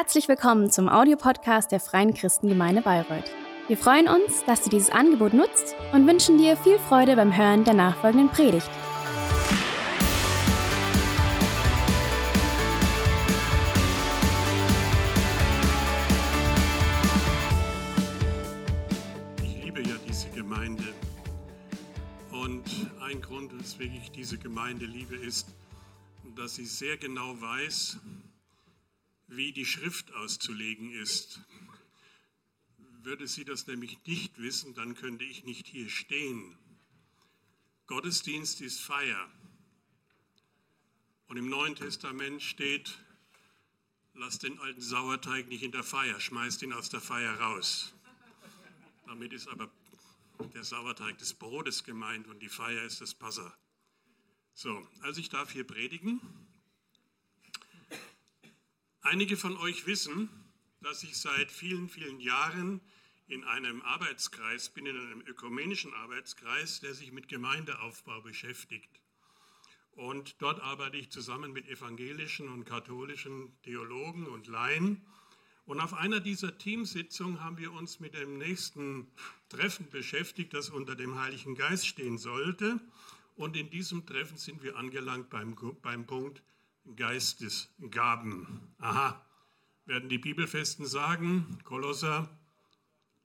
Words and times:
Herzlich 0.00 0.28
willkommen 0.28 0.70
zum 0.70 0.88
Audiopodcast 0.88 1.72
der 1.72 1.80
Freien 1.80 2.14
Christengemeinde 2.14 2.82
Bayreuth. 2.82 3.32
Wir 3.66 3.76
freuen 3.76 4.06
uns, 4.06 4.44
dass 4.44 4.62
du 4.62 4.70
dieses 4.70 4.90
Angebot 4.90 5.34
nutzt 5.34 5.74
und 5.92 6.06
wünschen 6.06 6.38
dir 6.38 6.56
viel 6.56 6.78
Freude 6.78 7.16
beim 7.16 7.36
Hören 7.36 7.64
der 7.64 7.74
nachfolgenden 7.74 8.28
Predigt. 8.28 8.70
Ich 19.42 19.64
liebe 19.64 19.82
ja 19.82 19.96
diese 20.06 20.28
Gemeinde. 20.28 20.84
Und 22.30 22.62
ein 23.00 23.20
Grund, 23.20 23.50
weswegen 23.58 23.96
ich 23.96 24.12
diese 24.12 24.38
Gemeinde 24.38 24.84
liebe, 24.84 25.16
ist, 25.16 25.48
dass 26.36 26.54
sie 26.54 26.66
sehr 26.66 26.96
genau 26.98 27.34
weiß, 27.40 27.98
wie 29.28 29.52
die 29.52 29.66
Schrift 29.66 30.12
auszulegen 30.14 30.90
ist. 30.90 31.40
Würde 33.02 33.26
sie 33.26 33.44
das 33.44 33.66
nämlich 33.66 33.98
nicht 34.06 34.38
wissen, 34.38 34.74
dann 34.74 34.94
könnte 34.94 35.24
ich 35.24 35.44
nicht 35.44 35.66
hier 35.66 35.88
stehen. 35.88 36.58
Gottesdienst 37.86 38.60
ist 38.60 38.80
Feier. 38.80 39.30
Und 41.28 41.36
im 41.36 41.48
Neuen 41.48 41.74
Testament 41.74 42.42
steht, 42.42 42.98
lass 44.14 44.38
den 44.38 44.58
alten 44.58 44.80
Sauerteig 44.80 45.48
nicht 45.48 45.62
in 45.62 45.72
der 45.72 45.84
Feier, 45.84 46.18
schmeißt 46.18 46.62
ihn 46.62 46.72
aus 46.72 46.88
der 46.88 47.00
Feier 47.00 47.38
raus. 47.38 47.94
Damit 49.06 49.32
ist 49.32 49.48
aber 49.48 49.70
der 50.54 50.64
Sauerteig 50.64 51.18
des 51.18 51.34
Brotes 51.34 51.84
gemeint 51.84 52.26
und 52.26 52.40
die 52.40 52.48
Feier 52.48 52.82
ist 52.82 53.00
das 53.00 53.14
Passa. 53.14 53.56
So, 54.54 54.86
also 55.00 55.20
ich 55.20 55.28
darf 55.28 55.52
hier 55.52 55.64
predigen. 55.64 56.20
Einige 59.02 59.36
von 59.36 59.56
euch 59.56 59.86
wissen, 59.86 60.28
dass 60.80 61.04
ich 61.04 61.16
seit 61.16 61.52
vielen, 61.52 61.88
vielen 61.88 62.20
Jahren 62.20 62.80
in 63.28 63.44
einem 63.44 63.80
Arbeitskreis 63.82 64.70
bin, 64.70 64.86
in 64.86 64.98
einem 64.98 65.20
ökumenischen 65.20 65.94
Arbeitskreis, 65.94 66.80
der 66.80 66.94
sich 66.94 67.12
mit 67.12 67.28
Gemeindeaufbau 67.28 68.20
beschäftigt. 68.22 69.00
Und 69.92 70.36
dort 70.42 70.60
arbeite 70.60 70.96
ich 70.96 71.10
zusammen 71.10 71.52
mit 71.52 71.68
evangelischen 71.68 72.48
und 72.48 72.64
katholischen 72.64 73.56
Theologen 73.62 74.26
und 74.26 74.48
Laien. 74.48 75.06
Und 75.64 75.80
auf 75.80 75.94
einer 75.94 76.18
dieser 76.18 76.58
Teamsitzungen 76.58 77.42
haben 77.42 77.58
wir 77.58 77.72
uns 77.72 78.00
mit 78.00 78.14
dem 78.14 78.38
nächsten 78.38 79.06
Treffen 79.48 79.88
beschäftigt, 79.90 80.54
das 80.54 80.70
unter 80.70 80.96
dem 80.96 81.20
Heiligen 81.20 81.54
Geist 81.54 81.86
stehen 81.86 82.18
sollte. 82.18 82.80
Und 83.36 83.56
in 83.56 83.70
diesem 83.70 84.06
Treffen 84.06 84.38
sind 84.38 84.62
wir 84.64 84.76
angelangt 84.76 85.30
beim, 85.30 85.56
beim 85.82 86.06
Punkt 86.06 86.42
Geistesgaben. 86.96 88.74
Aha, 88.78 89.24
werden 89.86 90.08
die 90.08 90.18
Bibelfesten 90.18 90.86
sagen, 90.86 91.58
Kolosser, 91.64 92.28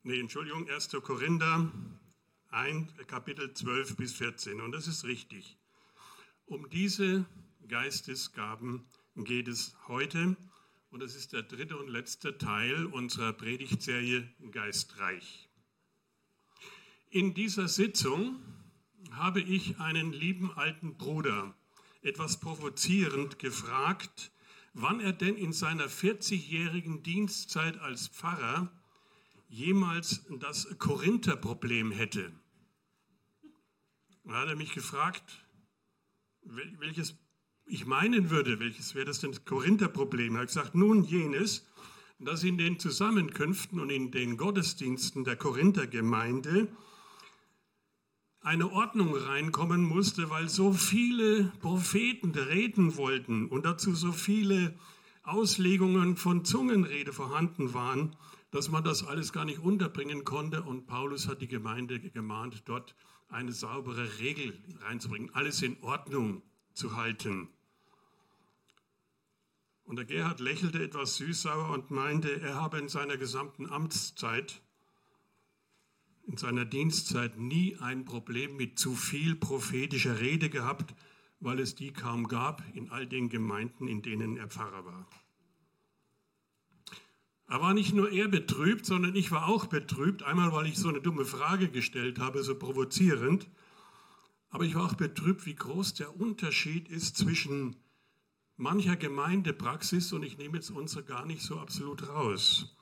nee, 0.02 0.18
Entschuldigung, 0.18 0.68
1. 0.68 0.90
Korinther 1.02 1.70
1, 2.50 2.92
Kapitel 3.06 3.52
12 3.52 3.96
bis 3.96 4.14
14. 4.14 4.60
Und 4.60 4.72
das 4.72 4.86
ist 4.86 5.04
richtig. 5.04 5.58
Um 6.46 6.70
diese 6.70 7.26
Geistesgaben 7.68 8.84
geht 9.16 9.48
es 9.48 9.76
heute. 9.88 10.36
Und 10.90 11.02
das 11.02 11.16
ist 11.16 11.32
der 11.32 11.42
dritte 11.42 11.76
und 11.76 11.88
letzte 11.88 12.38
Teil 12.38 12.86
unserer 12.86 13.32
Predigtserie 13.32 14.28
Geistreich. 14.52 15.48
In 17.10 17.34
dieser 17.34 17.68
Sitzung 17.68 18.40
habe 19.10 19.40
ich 19.40 19.78
einen 19.80 20.12
lieben 20.12 20.52
alten 20.52 20.96
Bruder 20.96 21.54
etwas 22.04 22.38
provozierend 22.38 23.38
gefragt, 23.38 24.30
wann 24.74 25.00
er 25.00 25.12
denn 25.12 25.36
in 25.36 25.52
seiner 25.52 25.88
40-jährigen 25.88 27.02
Dienstzeit 27.02 27.78
als 27.78 28.08
Pfarrer 28.08 28.70
jemals 29.48 30.24
das 30.40 30.78
Korinther-Problem 30.78 31.92
hätte. 31.92 32.32
Da 34.24 34.40
hat 34.40 34.48
er 34.48 34.56
mich 34.56 34.72
gefragt, 34.72 35.44
welches 36.42 37.14
ich 37.66 37.86
meinen 37.86 38.30
würde, 38.30 38.58
welches 38.60 38.94
wäre 38.94 39.06
das 39.06 39.20
denn 39.20 39.30
das 39.30 39.44
Korinther-Problem? 39.44 40.34
Er 40.34 40.42
hat 40.42 40.48
gesagt, 40.48 40.74
nun 40.74 41.04
jenes, 41.04 41.66
dass 42.18 42.42
in 42.42 42.58
den 42.58 42.78
Zusammenkünften 42.78 43.80
und 43.80 43.90
in 43.90 44.10
den 44.10 44.36
Gottesdiensten 44.36 45.24
der 45.24 45.36
Korinther-Gemeinde 45.36 46.68
eine 48.44 48.70
Ordnung 48.70 49.16
reinkommen 49.16 49.82
musste, 49.82 50.28
weil 50.28 50.50
so 50.50 50.72
viele 50.74 51.44
Propheten 51.60 52.32
reden 52.32 52.96
wollten 52.96 53.48
und 53.48 53.64
dazu 53.64 53.94
so 53.94 54.12
viele 54.12 54.78
Auslegungen 55.22 56.16
von 56.16 56.44
Zungenrede 56.44 57.14
vorhanden 57.14 57.72
waren, 57.72 58.14
dass 58.50 58.70
man 58.70 58.84
das 58.84 59.02
alles 59.02 59.32
gar 59.32 59.46
nicht 59.46 59.60
unterbringen 59.60 60.24
konnte. 60.24 60.62
Und 60.62 60.86
Paulus 60.86 61.26
hat 61.26 61.40
die 61.40 61.48
Gemeinde 61.48 61.98
gemahnt, 61.98 62.62
dort 62.66 62.94
eine 63.30 63.52
saubere 63.52 64.18
Regel 64.18 64.62
reinzubringen, 64.82 65.34
alles 65.34 65.62
in 65.62 65.82
Ordnung 65.82 66.42
zu 66.74 66.96
halten. 66.96 67.48
Und 69.84 69.96
der 69.96 70.04
Gerhard 70.04 70.40
lächelte 70.40 70.82
etwas 70.82 71.16
süßsauer 71.16 71.70
und 71.70 71.90
meinte, 71.90 72.40
er 72.42 72.56
habe 72.56 72.78
in 72.78 72.88
seiner 72.90 73.16
gesamten 73.16 73.70
Amtszeit 73.70 74.60
in 76.26 76.36
seiner 76.36 76.64
Dienstzeit 76.64 77.38
nie 77.38 77.76
ein 77.80 78.04
Problem 78.04 78.56
mit 78.56 78.78
zu 78.78 78.94
viel 78.94 79.34
prophetischer 79.34 80.20
Rede 80.20 80.48
gehabt, 80.48 80.94
weil 81.40 81.60
es 81.60 81.74
die 81.74 81.92
kaum 81.92 82.28
gab 82.28 82.62
in 82.74 82.90
all 82.90 83.06
den 83.06 83.28
Gemeinden, 83.28 83.88
in 83.88 84.02
denen 84.02 84.36
er 84.36 84.48
Pfarrer 84.48 84.84
war. 84.84 85.08
Er 87.46 87.60
war 87.60 87.74
nicht 87.74 87.94
nur 87.94 88.10
er 88.10 88.28
betrübt, 88.28 88.86
sondern 88.86 89.14
ich 89.14 89.30
war 89.30 89.48
auch 89.48 89.66
betrübt. 89.66 90.22
Einmal, 90.22 90.52
weil 90.52 90.66
ich 90.66 90.78
so 90.78 90.88
eine 90.88 91.02
dumme 91.02 91.26
Frage 91.26 91.68
gestellt 91.68 92.18
habe, 92.18 92.42
so 92.42 92.54
provozierend. 92.54 93.48
Aber 94.48 94.64
ich 94.64 94.74
war 94.74 94.84
auch 94.84 94.94
betrübt, 94.94 95.44
wie 95.44 95.54
groß 95.54 95.94
der 95.94 96.18
Unterschied 96.18 96.88
ist 96.88 97.18
zwischen 97.18 97.76
mancher 98.56 98.96
Gemeindepraxis, 98.96 100.12
und 100.12 100.22
ich 100.22 100.38
nehme 100.38 100.56
jetzt 100.56 100.70
unsere 100.70 101.04
gar 101.04 101.26
nicht 101.26 101.42
so 101.42 101.58
absolut 101.58 102.08
raus, 102.08 102.76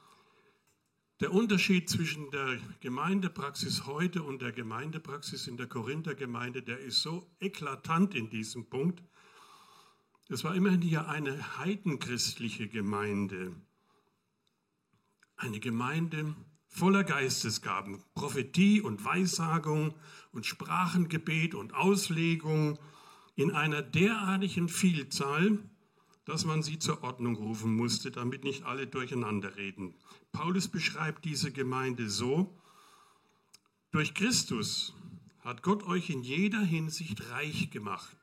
der 1.22 1.32
Unterschied 1.32 1.88
zwischen 1.88 2.32
der 2.32 2.58
Gemeindepraxis 2.80 3.86
heute 3.86 4.24
und 4.24 4.42
der 4.42 4.50
Gemeindepraxis 4.50 5.46
in 5.46 5.56
der 5.56 5.68
Korinthergemeinde, 5.68 6.62
der 6.62 6.80
ist 6.80 7.00
so 7.00 7.30
eklatant 7.38 8.16
in 8.16 8.28
diesem 8.28 8.66
Punkt. 8.66 9.04
Es 10.28 10.42
war 10.42 10.56
immerhin 10.56 10.82
ja 10.82 11.06
eine 11.06 11.58
heidenchristliche 11.58 12.66
Gemeinde. 12.66 13.54
Eine 15.36 15.60
Gemeinde 15.60 16.34
voller 16.66 17.04
Geistesgaben, 17.04 18.02
Prophetie 18.14 18.80
und 18.80 19.04
Weissagung 19.04 19.94
und 20.32 20.44
Sprachengebet 20.44 21.54
und 21.54 21.72
Auslegung 21.72 22.80
in 23.36 23.52
einer 23.52 23.82
derartigen 23.82 24.68
Vielzahl, 24.68 25.60
dass 26.24 26.44
man 26.44 26.64
sie 26.64 26.80
zur 26.80 27.04
Ordnung 27.04 27.36
rufen 27.36 27.76
musste, 27.76 28.10
damit 28.10 28.42
nicht 28.42 28.64
alle 28.64 28.88
durcheinander 28.88 29.54
reden. 29.56 29.94
Paulus 30.32 30.68
beschreibt 30.68 31.26
diese 31.26 31.52
Gemeinde 31.52 32.08
so, 32.08 32.58
durch 33.90 34.14
Christus 34.14 34.94
hat 35.40 35.62
Gott 35.62 35.82
euch 35.82 36.08
in 36.08 36.22
jeder 36.22 36.60
Hinsicht 36.60 37.30
reich 37.30 37.70
gemacht, 37.70 38.16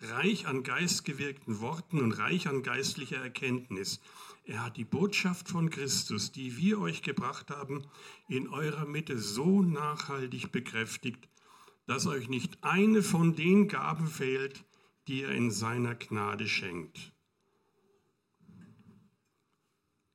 reich 0.00 0.46
an 0.46 0.62
geistgewirkten 0.62 1.60
Worten 1.60 2.00
und 2.00 2.12
reich 2.12 2.48
an 2.48 2.62
geistlicher 2.62 3.16
Erkenntnis. 3.16 4.00
Er 4.44 4.62
hat 4.62 4.76
die 4.76 4.84
Botschaft 4.84 5.48
von 5.48 5.70
Christus, 5.70 6.32
die 6.32 6.58
wir 6.58 6.78
euch 6.80 7.00
gebracht 7.00 7.50
haben, 7.50 7.86
in 8.28 8.48
eurer 8.48 8.84
Mitte 8.84 9.18
so 9.18 9.62
nachhaltig 9.62 10.52
bekräftigt, 10.52 11.28
dass 11.86 12.06
euch 12.06 12.28
nicht 12.28 12.62
eine 12.62 13.02
von 13.02 13.34
den 13.34 13.68
Gaben 13.68 14.08
fehlt, 14.08 14.64
die 15.08 15.22
er 15.22 15.30
in 15.30 15.50
seiner 15.50 15.94
Gnade 15.94 16.46
schenkt. 16.46 17.15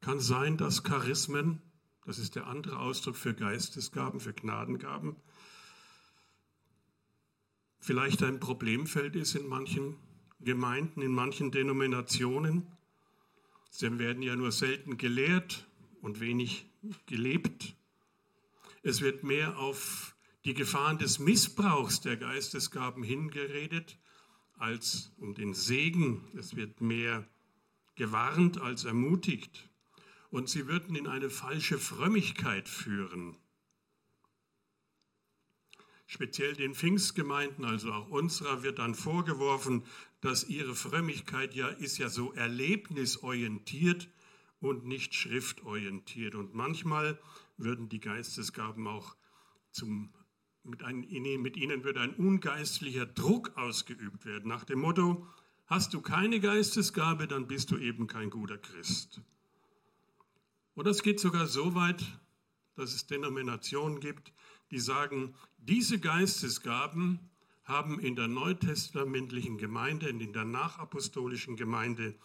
Kann 0.02 0.20
sein, 0.20 0.58
dass 0.58 0.84
Charismen, 0.84 1.62
das 2.06 2.18
ist 2.18 2.36
der 2.36 2.48
andere 2.48 2.80
Ausdruck 2.80 3.16
für 3.16 3.36
Geistesgaben, 3.36 4.20
für 4.20 4.34
Gnadengaben, 4.34 5.16
vielleicht 7.80 8.24
ein 8.24 8.40
Problemfeld 8.40 9.16
ist 9.16 9.36
in 9.36 9.48
manchen 9.48 9.98
Gemeinden, 10.40 11.04
in 11.04 11.14
manchen 11.14 11.52
Denominationen. 11.52 12.66
Sie 13.70 14.00
werden 14.00 14.24
ja 14.24 14.36
nur 14.36 14.52
selten 14.52 14.98
gelehrt 14.98 15.68
und 16.02 16.20
wenig 16.20 16.66
gelebt. 17.06 17.76
Es 18.82 19.02
wird 19.02 19.24
mehr 19.24 19.60
auf 19.60 20.16
die 20.46 20.56
Gefahren 20.56 20.98
des 20.98 21.20
Missbrauchs 21.20 22.02
der 22.02 22.18
Geistesgaben 22.18 23.04
hingeredet 23.04 24.00
als 24.58 25.12
um 25.18 25.36
den 25.36 25.54
Segen. 25.54 26.28
Es 26.36 26.56
wird 26.56 26.82
mehr 26.82 27.28
gewarnt 27.96 28.60
als 28.60 28.86
ermutigt 28.86 29.71
und 30.32 30.50
sie 30.50 30.68
würden 30.68 30.96
in 30.96 31.08
eine 31.08 31.30
falsche 31.30 31.78
Frömmigkeit 31.78 32.68
führen. 32.68 33.38
Speziell 36.08 36.56
den 36.56 36.74
Pfingstgemeinden, 36.74 37.64
also 37.64 37.92
auch 37.94 38.10
unserer, 38.10 38.64
wird 38.64 38.80
dann 38.80 38.96
vorgeworfen, 38.96 39.84
dass 40.20 40.44
ihre 40.44 40.76
Frömmigkeit 40.76 41.54
ja 41.54 41.68
ist 41.68 41.98
ja 41.98 42.10
so 42.10 42.34
erlebnisorientiert 42.34 44.10
und 44.60 44.86
nicht 44.86 45.16
schriftorientiert. 45.16 46.36
Und 46.36 46.54
manchmal 46.54 47.20
würden 47.58 47.90
die 47.90 48.00
Geistesgaben 48.00 48.88
auch 48.88 49.16
zum, 49.72 50.14
mit, 50.64 50.84
ein, 50.84 51.00
mit 51.42 51.58
ihnen 51.58 51.84
würde 51.84 52.02
ein 52.02 52.14
ungeistlicher 52.16 53.06
Druck 53.06 53.58
ausgeübt 53.58 54.26
werden, 54.26 54.50
nach 54.50 54.66
dem 54.66 54.80
Motto, 54.80 55.28
hast 55.66 55.94
du 55.94 56.02
keine 56.02 56.40
Geistesgabe, 56.40 57.28
dann 57.28 57.48
bist 57.48 57.72
du 57.72 57.78
eben 57.78 58.08
kein 58.08 58.30
guter 58.30 58.58
Christ. 58.58 59.22
Oder 60.76 60.92
es 60.92 61.04
geht 61.04 61.20
sogar 61.20 61.48
so 61.48 61.76
weit, 61.76 62.04
dass 62.76 62.94
es 62.94 63.08
Denominationen 63.08 64.00
gibt, 64.00 64.34
die 64.72 64.80
sagen, 64.80 65.36
diese 65.58 66.00
Geistesgaben 66.00 67.20
haben 67.64 68.00
in 68.00 68.16
der 68.16 68.28
neutestamentlichen 68.28 69.58
Gemeinde 69.58 70.10
und 70.10 70.22
in 70.22 70.34
der 70.34 70.46
nachapostolischen 70.46 71.56
Gemeinde 71.56 72.16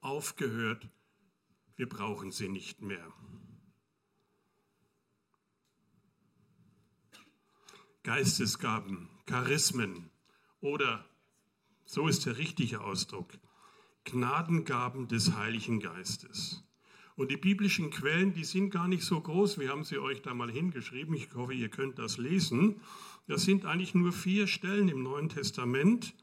aufgehört. 0.00 0.88
Wir 1.76 1.88
brauchen 1.88 2.30
sie 2.30 2.48
nicht 2.48 2.80
mehr. 2.80 3.12
Geistesgaben, 8.02 9.10
Charismen 9.26 10.10
oder, 10.60 11.04
so 11.84 12.06
ist 12.06 12.24
der 12.24 12.38
richtige 12.38 12.80
Ausdruck, 12.80 13.36
Gnadengaben 14.04 15.08
des 15.08 15.34
Heiligen 15.34 15.80
Geistes. 15.80 16.62
Und 17.16 17.30
die 17.30 17.38
biblischen 17.38 17.90
Quellen, 17.90 18.34
die 18.34 18.44
sind 18.44 18.70
gar 18.70 18.88
nicht 18.88 19.02
so 19.02 19.20
groß. 19.20 19.58
Wir 19.58 19.70
haben 19.70 19.84
sie 19.84 19.98
euch 19.98 20.20
da 20.20 20.34
mal 20.34 20.50
hingeschrieben. 20.50 21.14
Ich 21.14 21.34
hoffe, 21.34 21.54
ihr 21.54 21.70
könnt 21.70 21.98
das 21.98 22.18
lesen. 22.18 22.80
Das 23.26 23.42
sind 23.42 23.64
eigentlich 23.64 23.94
nur 23.94 24.12
vier 24.12 24.46
Stellen 24.46 24.88
im 24.88 25.02
Neuen 25.02 25.30
Testament. 25.30 26.14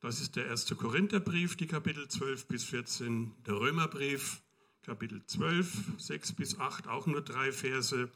Das 0.00 0.20
ist 0.20 0.36
der 0.36 0.46
erste 0.46 0.74
Korintherbrief, 0.74 1.56
die 1.56 1.66
Kapitel 1.66 2.08
12 2.08 2.46
bis 2.46 2.64
14, 2.64 3.32
der 3.46 3.54
Römerbrief, 3.54 4.42
Kapitel 4.82 5.24
12, 5.24 5.92
6 5.98 6.32
bis 6.32 6.58
8, 6.58 6.88
auch 6.88 7.06
nur 7.06 7.22
drei 7.22 7.52
Verse, 7.52 8.10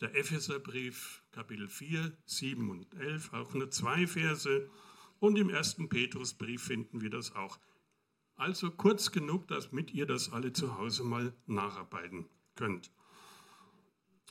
der 0.00 0.14
Epheserbrief, 0.14 1.22
Kapitel 1.30 1.68
4, 1.68 2.12
7 2.26 2.68
und 2.68 2.94
11, 2.96 3.32
auch 3.32 3.54
nur 3.54 3.70
zwei 3.70 4.06
Verse, 4.06 4.68
und 5.20 5.38
im 5.38 5.48
ersten 5.48 5.88
Petrusbrief 5.88 6.64
finden 6.64 7.00
wir 7.00 7.08
das 7.08 7.34
auch. 7.34 7.58
Also 8.36 8.70
kurz 8.70 9.12
genug, 9.12 9.46
damit 9.48 9.92
ihr 9.92 10.06
das 10.06 10.32
alle 10.32 10.52
zu 10.52 10.76
Hause 10.76 11.04
mal 11.04 11.32
nacharbeiten 11.46 12.26
könnt. 12.54 12.90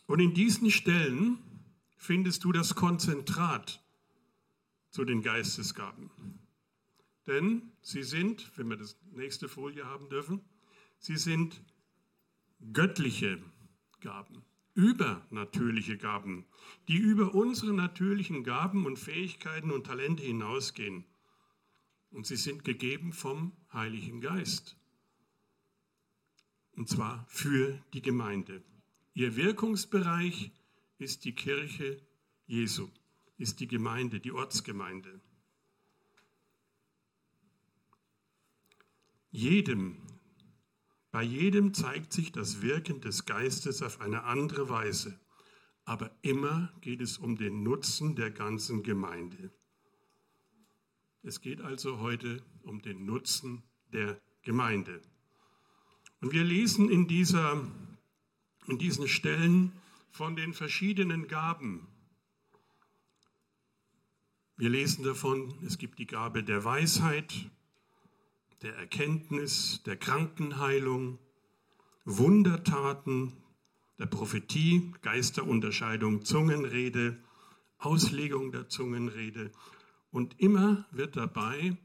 Und 0.07 0.19
in 0.19 0.33
diesen 0.33 0.71
Stellen 0.71 1.37
findest 1.97 2.43
du 2.43 2.51
das 2.51 2.75
Konzentrat 2.75 3.83
zu 4.89 5.05
den 5.05 5.21
Geistesgaben. 5.21 6.09
Denn 7.27 7.71
sie 7.81 8.03
sind, 8.03 8.51
wenn 8.57 8.69
wir 8.69 8.77
das 8.77 8.97
nächste 9.11 9.47
Folie 9.47 9.85
haben 9.85 10.09
dürfen, 10.09 10.41
sie 10.97 11.17
sind 11.17 11.61
göttliche 12.73 13.41
Gaben, 14.01 14.43
übernatürliche 14.73 15.97
Gaben, 15.97 16.45
die 16.87 16.97
über 16.97 17.33
unsere 17.33 17.73
natürlichen 17.73 18.43
Gaben 18.43 18.85
und 18.85 18.97
Fähigkeiten 18.97 19.71
und 19.71 19.85
Talente 19.85 20.23
hinausgehen. 20.23 21.05
Und 22.09 22.25
sie 22.25 22.35
sind 22.35 22.65
gegeben 22.65 23.13
vom 23.13 23.53
Heiligen 23.73 24.21
Geist. 24.21 24.75
Und 26.75 26.89
zwar 26.89 27.25
für 27.29 27.81
die 27.93 28.01
Gemeinde. 28.01 28.63
Ihr 29.13 29.35
Wirkungsbereich 29.35 30.51
ist 30.97 31.25
die 31.25 31.33
Kirche 31.33 32.01
Jesu, 32.47 32.89
ist 33.37 33.59
die 33.59 33.67
Gemeinde, 33.67 34.19
die 34.19 34.31
Ortsgemeinde. 34.31 35.21
Jedem, 39.31 39.97
bei 41.11 41.23
jedem 41.23 41.73
zeigt 41.73 42.11
sich 42.11 42.31
das 42.31 42.61
Wirken 42.61 42.99
des 42.99 43.25
Geistes 43.25 43.81
auf 43.81 44.01
eine 44.01 44.23
andere 44.23 44.69
Weise, 44.69 45.19
aber 45.85 46.11
immer 46.21 46.73
geht 46.81 47.01
es 47.01 47.17
um 47.17 47.37
den 47.37 47.63
Nutzen 47.63 48.15
der 48.15 48.31
ganzen 48.31 48.83
Gemeinde. 48.83 49.51
Es 51.23 51.39
geht 51.39 51.61
also 51.61 51.99
heute 51.99 52.41
um 52.63 52.81
den 52.81 53.05
Nutzen 53.05 53.61
der 53.93 54.19
Gemeinde. 54.41 55.01
Und 56.19 56.33
wir 56.33 56.43
lesen 56.43 56.89
in, 56.89 57.07
dieser, 57.07 57.63
in 58.65 58.79
diesen 58.79 59.07
Stellen 59.07 59.71
von 60.09 60.35
den 60.35 60.53
verschiedenen 60.53 61.27
Gaben. 61.27 61.87
Wir 64.57 64.69
lesen 64.69 65.03
davon, 65.03 65.53
es 65.63 65.77
gibt 65.77 65.99
die 65.99 66.07
Gabe 66.07 66.43
der 66.43 66.63
Weisheit, 66.63 67.51
der 68.63 68.75
Erkenntnis, 68.75 69.81
der 69.83 69.97
Krankenheilung, 69.97 71.19
Wundertaten, 72.03 73.33
der 73.99 74.07
Prophetie, 74.07 74.91
Geisterunterscheidung, 75.03 76.25
Zungenrede, 76.25 77.23
Auslegung 77.77 78.51
der 78.51 78.69
Zungenrede. 78.69 79.51
Und 80.11 80.39
immer 80.39 80.85
wird 80.91 81.15
dabei 81.15 81.77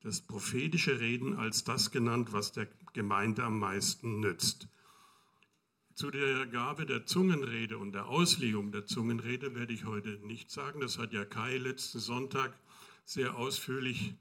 das 0.00 0.20
prophetische 0.20 1.00
Reden 1.00 1.36
als 1.36 1.64
das 1.64 1.90
genannt, 1.90 2.32
was 2.32 2.52
der 2.52 2.68
Gemeinde 2.92 3.44
am 3.44 3.58
meisten 3.58 4.20
nützt. 4.20 4.68
Zu 5.94 6.10
der 6.10 6.46
Gabe 6.46 6.86
der 6.86 7.06
Zungenrede 7.06 7.78
und 7.78 7.92
der 7.92 8.06
Auslegung 8.06 8.70
der 8.70 8.86
Zungenrede 8.86 9.54
werde 9.54 9.72
ich 9.72 9.84
heute 9.84 10.10
nicht 10.24 10.50
sagen. 10.50 10.80
Das 10.80 10.98
hat 10.98 11.12
ja 11.12 11.24
Kai 11.24 11.56
letzten 11.58 11.98
Sonntag 11.98 12.56
sehr 13.04 13.36
ausführlich 13.36 14.14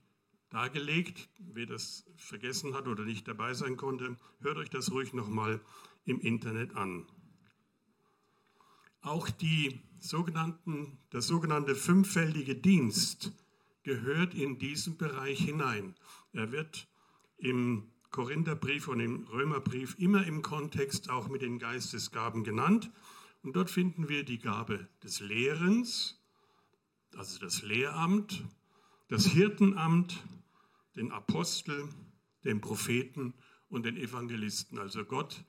dargelegt. 0.49 1.29
Wer 1.37 1.67
das 1.67 2.05
vergessen 2.15 2.73
hat 2.73 2.87
oder 2.87 3.03
nicht 3.03 3.27
dabei 3.27 3.53
sein 3.53 3.77
konnte, 3.77 4.17
hört 4.39 4.57
euch 4.57 4.69
das 4.69 4.91
ruhig 4.91 5.13
nochmal 5.13 5.61
im 6.05 6.19
Internet 6.19 6.75
an. 6.75 7.05
Auch 9.01 9.29
die 9.29 9.79
sogenannten, 9.99 10.97
der 11.11 11.21
sogenannte 11.21 11.75
fünffältige 11.75 12.55
Dienst 12.55 13.31
gehört 13.87 14.33
in 14.33 14.59
diesen 14.59 14.97
Bereich 14.97 15.39
hinein. 15.39 15.95
Er 16.33 16.51
wird 16.51 16.89
im 17.37 17.89
Korintherbrief 18.11 18.89
und 18.89 18.99
im 18.99 19.23
Römerbrief 19.27 19.95
immer 19.97 20.27
im 20.27 20.41
Kontext 20.41 21.09
auch 21.09 21.29
mit 21.29 21.41
den 21.41 21.57
Geistesgaben 21.57 22.43
genannt. 22.43 22.91
Und 23.43 23.55
dort 23.55 23.69
finden 23.69 24.09
wir 24.09 24.25
die 24.25 24.39
Gabe 24.39 24.89
des 25.03 25.21
Lehrens, 25.21 26.21
also 27.15 27.39
das 27.39 27.61
Lehramt, 27.61 28.43
das 29.07 29.25
Hirtenamt, 29.25 30.21
den 30.97 31.13
Apostel, 31.13 31.87
den 32.43 32.59
Propheten 32.59 33.35
und 33.69 33.85
den 33.85 33.95
Evangelisten. 33.95 34.79
Also 34.79 35.05
Gott 35.05 35.45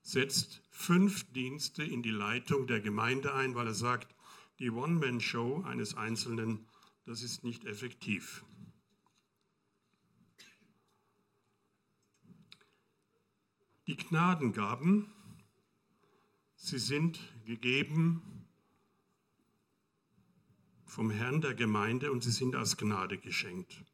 setzt 0.00 0.62
fünf 0.70 1.32
Dienste 1.32 1.82
in 1.82 2.04
die 2.04 2.12
Leitung 2.12 2.68
der 2.68 2.80
Gemeinde 2.80 3.34
ein, 3.34 3.56
weil 3.56 3.66
er 3.66 3.74
sagt, 3.74 4.14
die 4.60 4.70
One-Man-Show 4.70 5.64
eines 5.66 5.96
Einzelnen, 5.96 6.68
das 7.10 7.22
ist 7.22 7.42
nicht 7.42 7.64
effektiv. 7.64 8.44
Die 13.88 13.96
Gnadengaben, 13.96 15.12
sie 16.54 16.78
sind 16.78 17.18
gegeben 17.44 18.46
vom 20.86 21.10
Herrn 21.10 21.40
der 21.40 21.54
Gemeinde 21.54 22.12
und 22.12 22.22
sie 22.22 22.30
sind 22.30 22.54
als 22.54 22.76
Gnade 22.76 23.18
geschenkt. 23.18 23.84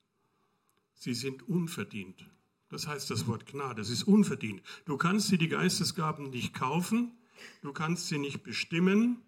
Sie 0.92 1.14
sind 1.14 1.48
unverdient. 1.48 2.28
Das 2.68 2.86
heißt 2.86 3.08
das 3.08 3.26
Wort 3.26 3.46
Gnade, 3.46 3.80
es 3.80 3.88
ist 3.88 4.02
unverdient. 4.02 4.60
Du 4.84 4.98
kannst 4.98 5.30
dir 5.30 5.38
die 5.38 5.48
Geistesgaben 5.48 6.28
nicht 6.28 6.52
kaufen, 6.52 7.16
du 7.62 7.72
kannst 7.72 8.08
sie 8.08 8.18
nicht 8.18 8.42
bestimmen. 8.42 9.22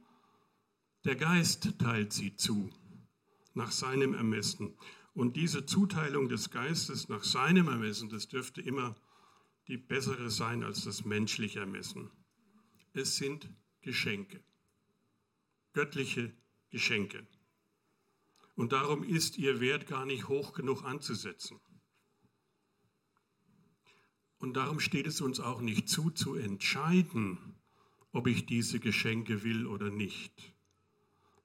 Der 1.07 1.17
Geist 1.17 1.79
teilt 1.79 2.13
sie 2.13 2.37
zu, 2.37 2.71
nach 3.55 3.73
seinem 3.73 4.15
Ermessen. 4.15 4.77
Und 5.15 5.37
diese 5.37 5.67
Zuteilung 5.67 6.29
des 6.29 6.51
Geistes 6.51 7.09
nach 7.09 7.25
seinem 7.25 7.69
Ermessen, 7.69 8.09
das 8.09 8.29
dürfte 8.29 8.61
immer 8.63 8.97
die 9.67 9.77
bessere 9.77 10.31
sein 10.31 10.63
als 10.63 10.85
das 10.85 11.05
menschliche 11.05 11.61
Ermessen. 11.61 12.11
Es 12.93 13.17
sind 13.17 13.49
Geschenke, 13.83 14.43
göttliche 15.73 16.33
Geschenke. 16.71 17.27
Und 18.55 18.73
darum 18.73 19.05
ist 19.05 19.39
ihr 19.39 19.61
Wert 19.61 19.87
gar 19.87 20.05
nicht 20.05 20.29
hoch 20.29 20.53
genug 20.53 20.85
anzusetzen. 20.85 21.61
Und 24.39 24.55
darum 24.55 24.81
steht 24.81 25.07
es 25.07 25.21
uns 25.21 25.41
auch 25.41 25.61
nicht 25.61 25.89
zu, 25.89 26.11
zu 26.11 26.35
entscheiden, 26.35 27.57
ob 28.13 28.27
ich 28.27 28.47
diese 28.47 28.81
Geschenke 28.81 29.43
will 29.43 29.67
oder 29.67 29.91
nicht. 29.91 30.55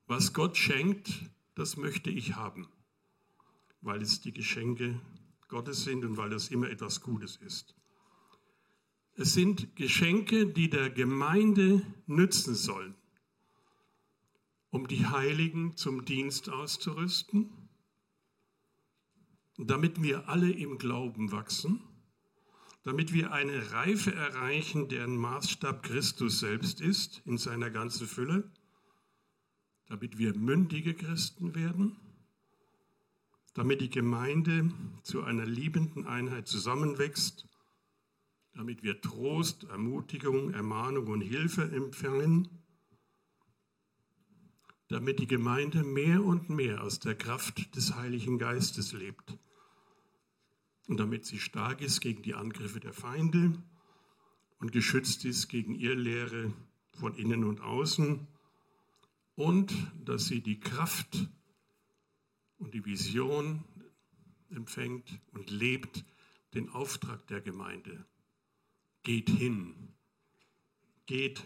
Was 0.08 0.34
Gott 0.34 0.58
schenkt, 0.58 1.12
das 1.56 1.78
möchte 1.78 2.10
ich 2.10 2.36
haben, 2.36 2.68
weil 3.82 4.02
es 4.02 4.22
die 4.22 4.32
Geschenke 4.32 5.00
Gottes 5.48 5.84
sind 5.84 6.04
und 6.04 6.18
weil 6.18 6.30
das 6.30 6.50
immer 6.50 6.70
etwas 6.70 7.02
Gutes 7.02 7.38
ist. 7.38 7.76
Es 9.16 9.34
sind 9.34 9.76
Geschenke, 9.76 10.48
die 10.48 10.70
der 10.70 10.90
Gemeinde 10.90 11.82
nützen 12.08 12.56
sollen, 12.56 12.96
um 14.72 14.88
die 14.88 15.06
Heiligen 15.06 15.76
zum 15.78 16.06
Dienst 16.06 16.50
auszurüsten, 16.50 17.52
damit 19.58 20.02
wir 20.02 20.28
alle 20.30 20.52
im 20.52 20.80
Glauben 20.80 21.32
wachsen 21.32 21.84
damit 22.84 23.14
wir 23.14 23.32
eine 23.32 23.72
Reife 23.72 24.14
erreichen, 24.14 24.90
deren 24.90 25.16
Maßstab 25.16 25.84
Christus 25.84 26.40
selbst 26.40 26.82
ist 26.82 27.22
in 27.26 27.38
seiner 27.38 27.70
ganzen 27.70 28.08
Fülle, 28.08 28.52
damit 29.88 30.18
wir 30.18 30.36
mündige 30.36 30.94
Christen 30.94 31.56
werden, 31.56 31.96
damit 33.54 33.82
die 33.82 33.90
Gemeinde 33.90 34.72
zu 35.04 35.24
einer 35.24 35.46
liebenden 35.46 36.08
Einheit 36.08 36.48
zusammenwächst, 36.48 37.48
damit 38.56 38.84
wir 38.84 39.02
Trost, 39.02 39.66
Ermutigung, 39.66 40.54
Ermahnung 40.54 41.08
und 41.08 41.22
Hilfe 41.22 41.64
empfangen, 41.72 42.48
damit 44.88 45.20
die 45.20 45.28
Gemeinde 45.28 45.84
mehr 45.84 46.24
und 46.24 46.50
mehr 46.50 46.84
aus 46.84 47.00
der 47.00 47.16
Kraft 47.16 47.76
des 47.76 47.96
Heiligen 47.96 48.38
Geistes 48.38 48.94
lebt 48.94 49.38
und 50.88 51.00
damit 51.00 51.26
sie 51.26 51.40
stark 51.40 51.82
ist 51.82 52.02
gegen 52.02 52.22
die 52.22 52.36
Angriffe 52.36 52.80
der 52.80 52.94
Feinde 52.94 53.54
und 54.60 54.72
geschützt 54.72 55.26
ist 55.26 55.48
gegen 55.48 55.76
Irrlehre 55.76 56.54
von 56.92 57.16
innen 57.16 57.44
und 57.44 57.62
außen 57.62 58.28
und 59.36 59.74
dass 60.04 60.26
sie 60.26 60.42
die 60.42 60.60
Kraft 60.60 61.30
und 62.58 62.74
die 62.74 62.86
Vision 62.86 63.64
empfängt 64.50 65.20
und 65.32 65.50
lebt, 65.50 66.06
den 66.54 66.70
Auftrag 66.70 67.26
der 67.28 67.42
Gemeinde. 67.42 68.06
Geht 69.02 69.30
hin, 69.30 69.94
geht 71.06 71.44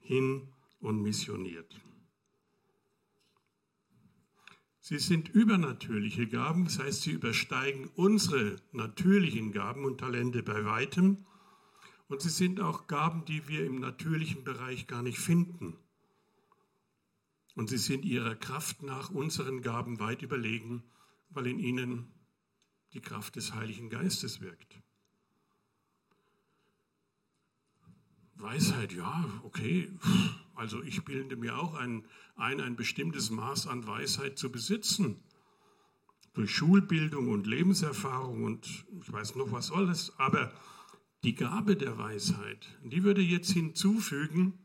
hin 0.00 0.48
und 0.80 1.02
missioniert. 1.02 1.80
Sie 4.80 4.98
sind 4.98 5.28
übernatürliche 5.28 6.28
Gaben, 6.28 6.64
das 6.64 6.78
heißt, 6.78 7.02
sie 7.02 7.10
übersteigen 7.10 7.90
unsere 7.96 8.56
natürlichen 8.72 9.50
Gaben 9.50 9.84
und 9.84 9.98
Talente 9.98 10.42
bei 10.44 10.64
weitem. 10.64 11.26
Und 12.08 12.22
sie 12.22 12.30
sind 12.30 12.60
auch 12.60 12.86
Gaben, 12.86 13.24
die 13.24 13.48
wir 13.48 13.66
im 13.66 13.80
natürlichen 13.80 14.44
Bereich 14.44 14.86
gar 14.86 15.02
nicht 15.02 15.18
finden. 15.18 15.76
Und 17.56 17.70
sie 17.70 17.78
sind 17.78 18.04
ihrer 18.04 18.36
Kraft 18.36 18.82
nach 18.82 19.10
unseren 19.10 19.62
Gaben 19.62 19.98
weit 19.98 20.20
überlegen, 20.20 20.84
weil 21.30 21.46
in 21.46 21.58
ihnen 21.58 22.12
die 22.92 23.00
Kraft 23.00 23.36
des 23.36 23.54
Heiligen 23.54 23.88
Geistes 23.88 24.42
wirkt. 24.42 24.80
Weisheit, 28.34 28.92
ja, 28.92 29.24
okay. 29.42 29.90
Also 30.54 30.82
ich 30.82 31.04
bilde 31.04 31.36
mir 31.36 31.58
auch 31.58 31.74
ein, 31.74 32.06
ein, 32.36 32.60
ein 32.60 32.76
bestimmtes 32.76 33.30
Maß 33.30 33.66
an 33.66 33.86
Weisheit 33.86 34.38
zu 34.38 34.52
besitzen. 34.52 35.22
Durch 36.34 36.54
Schulbildung 36.54 37.28
und 37.28 37.46
Lebenserfahrung 37.46 38.44
und 38.44 38.86
ich 39.00 39.10
weiß 39.10 39.34
noch 39.36 39.50
was 39.52 39.72
alles. 39.72 40.12
Aber 40.18 40.52
die 41.24 41.34
Gabe 41.34 41.74
der 41.76 41.96
Weisheit, 41.96 42.78
die 42.84 43.02
würde 43.02 43.22
jetzt 43.22 43.50
hinzufügen, 43.52 44.58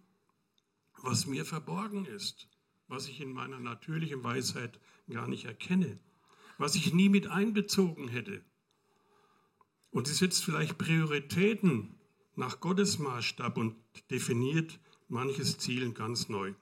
was 1.02 1.26
mir 1.26 1.46
verborgen 1.46 2.06
ist, 2.06 2.51
was 2.92 3.08
ich 3.08 3.22
in 3.22 3.32
meiner 3.32 3.60
natürlichen 3.60 4.22
Weisheit 4.24 4.78
gar 5.10 5.28
nicht 5.28 5.46
erkenne, 5.46 5.98
was 6.58 6.76
ich 6.76 6.94
nie 6.94 7.08
mit 7.08 7.26
einbezogen 7.26 8.10
hätte. 8.10 8.44
Und 9.92 10.08
sie 10.08 10.14
setzt 10.14 10.44
vielleicht 10.44 10.78
Prioritäten 10.78 11.96
nach 12.36 12.60
Gottes 12.60 13.00
Maßstab 13.00 13.58
und 13.58 13.76
definiert 14.10 14.80
manches 15.08 15.58
Ziel 15.58 15.94
ganz 15.94 16.28
neu. 16.28 16.54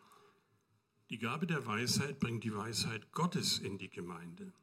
Die 1.09 1.17
Gabe 1.17 1.47
der 1.47 1.65
Weisheit 1.65 2.19
bringt 2.19 2.43
die 2.43 2.55
Weisheit 2.55 3.11
Gottes 3.11 3.57
in 3.57 3.79
die 3.79 3.89
Gemeinde. 3.89 4.53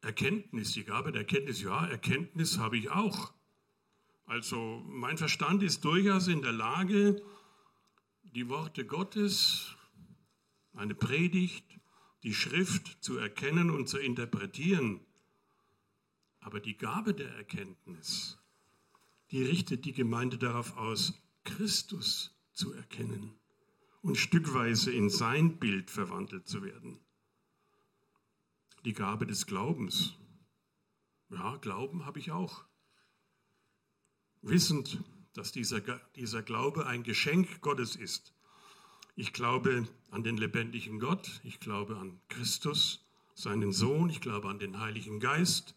Erkenntnis, 0.00 0.72
die 0.72 0.84
Gabe 0.84 1.12
der 1.12 1.22
Erkenntnis, 1.22 1.60
ja, 1.60 1.86
Erkenntnis 1.86 2.58
habe 2.58 2.78
ich 2.78 2.90
auch. 2.90 3.34
Also 4.24 4.82
mein 4.86 5.18
Verstand 5.18 5.62
ist 5.62 5.84
durchaus 5.84 6.28
in 6.28 6.40
der 6.40 6.52
Lage, 6.52 7.22
die 8.34 8.48
Worte 8.48 8.84
Gottes, 8.84 9.76
eine 10.72 10.96
Predigt, 10.96 11.64
die 12.24 12.34
Schrift 12.34 12.98
zu 13.00 13.16
erkennen 13.16 13.70
und 13.70 13.88
zu 13.88 13.98
interpretieren. 13.98 15.00
Aber 16.40 16.58
die 16.58 16.76
Gabe 16.76 17.14
der 17.14 17.30
Erkenntnis, 17.36 18.38
die 19.30 19.42
richtet 19.42 19.84
die 19.84 19.92
Gemeinde 19.92 20.36
darauf 20.36 20.76
aus, 20.76 21.22
Christus 21.44 22.36
zu 22.52 22.72
erkennen 22.72 23.38
und 24.02 24.16
stückweise 24.16 24.92
in 24.92 25.10
sein 25.10 25.58
Bild 25.58 25.90
verwandelt 25.90 26.48
zu 26.48 26.64
werden. 26.64 26.98
Die 28.84 28.94
Gabe 28.94 29.26
des 29.26 29.46
Glaubens. 29.46 30.14
Ja, 31.30 31.56
Glauben 31.58 32.04
habe 32.04 32.18
ich 32.18 32.32
auch. 32.32 32.64
Wissend, 34.42 34.98
dass 35.34 35.52
dieser, 35.52 35.80
dieser 36.16 36.42
Glaube 36.42 36.86
ein 36.86 37.02
Geschenk 37.02 37.60
Gottes 37.60 37.96
ist. 37.96 38.32
Ich 39.16 39.32
glaube 39.32 39.86
an 40.10 40.24
den 40.24 40.36
lebendigen 40.36 40.98
Gott, 40.98 41.40
ich 41.44 41.60
glaube 41.60 41.96
an 41.98 42.20
Christus, 42.28 43.04
seinen 43.34 43.72
Sohn, 43.72 44.10
ich 44.10 44.20
glaube 44.20 44.48
an 44.48 44.58
den 44.58 44.80
Heiligen 44.80 45.20
Geist, 45.20 45.74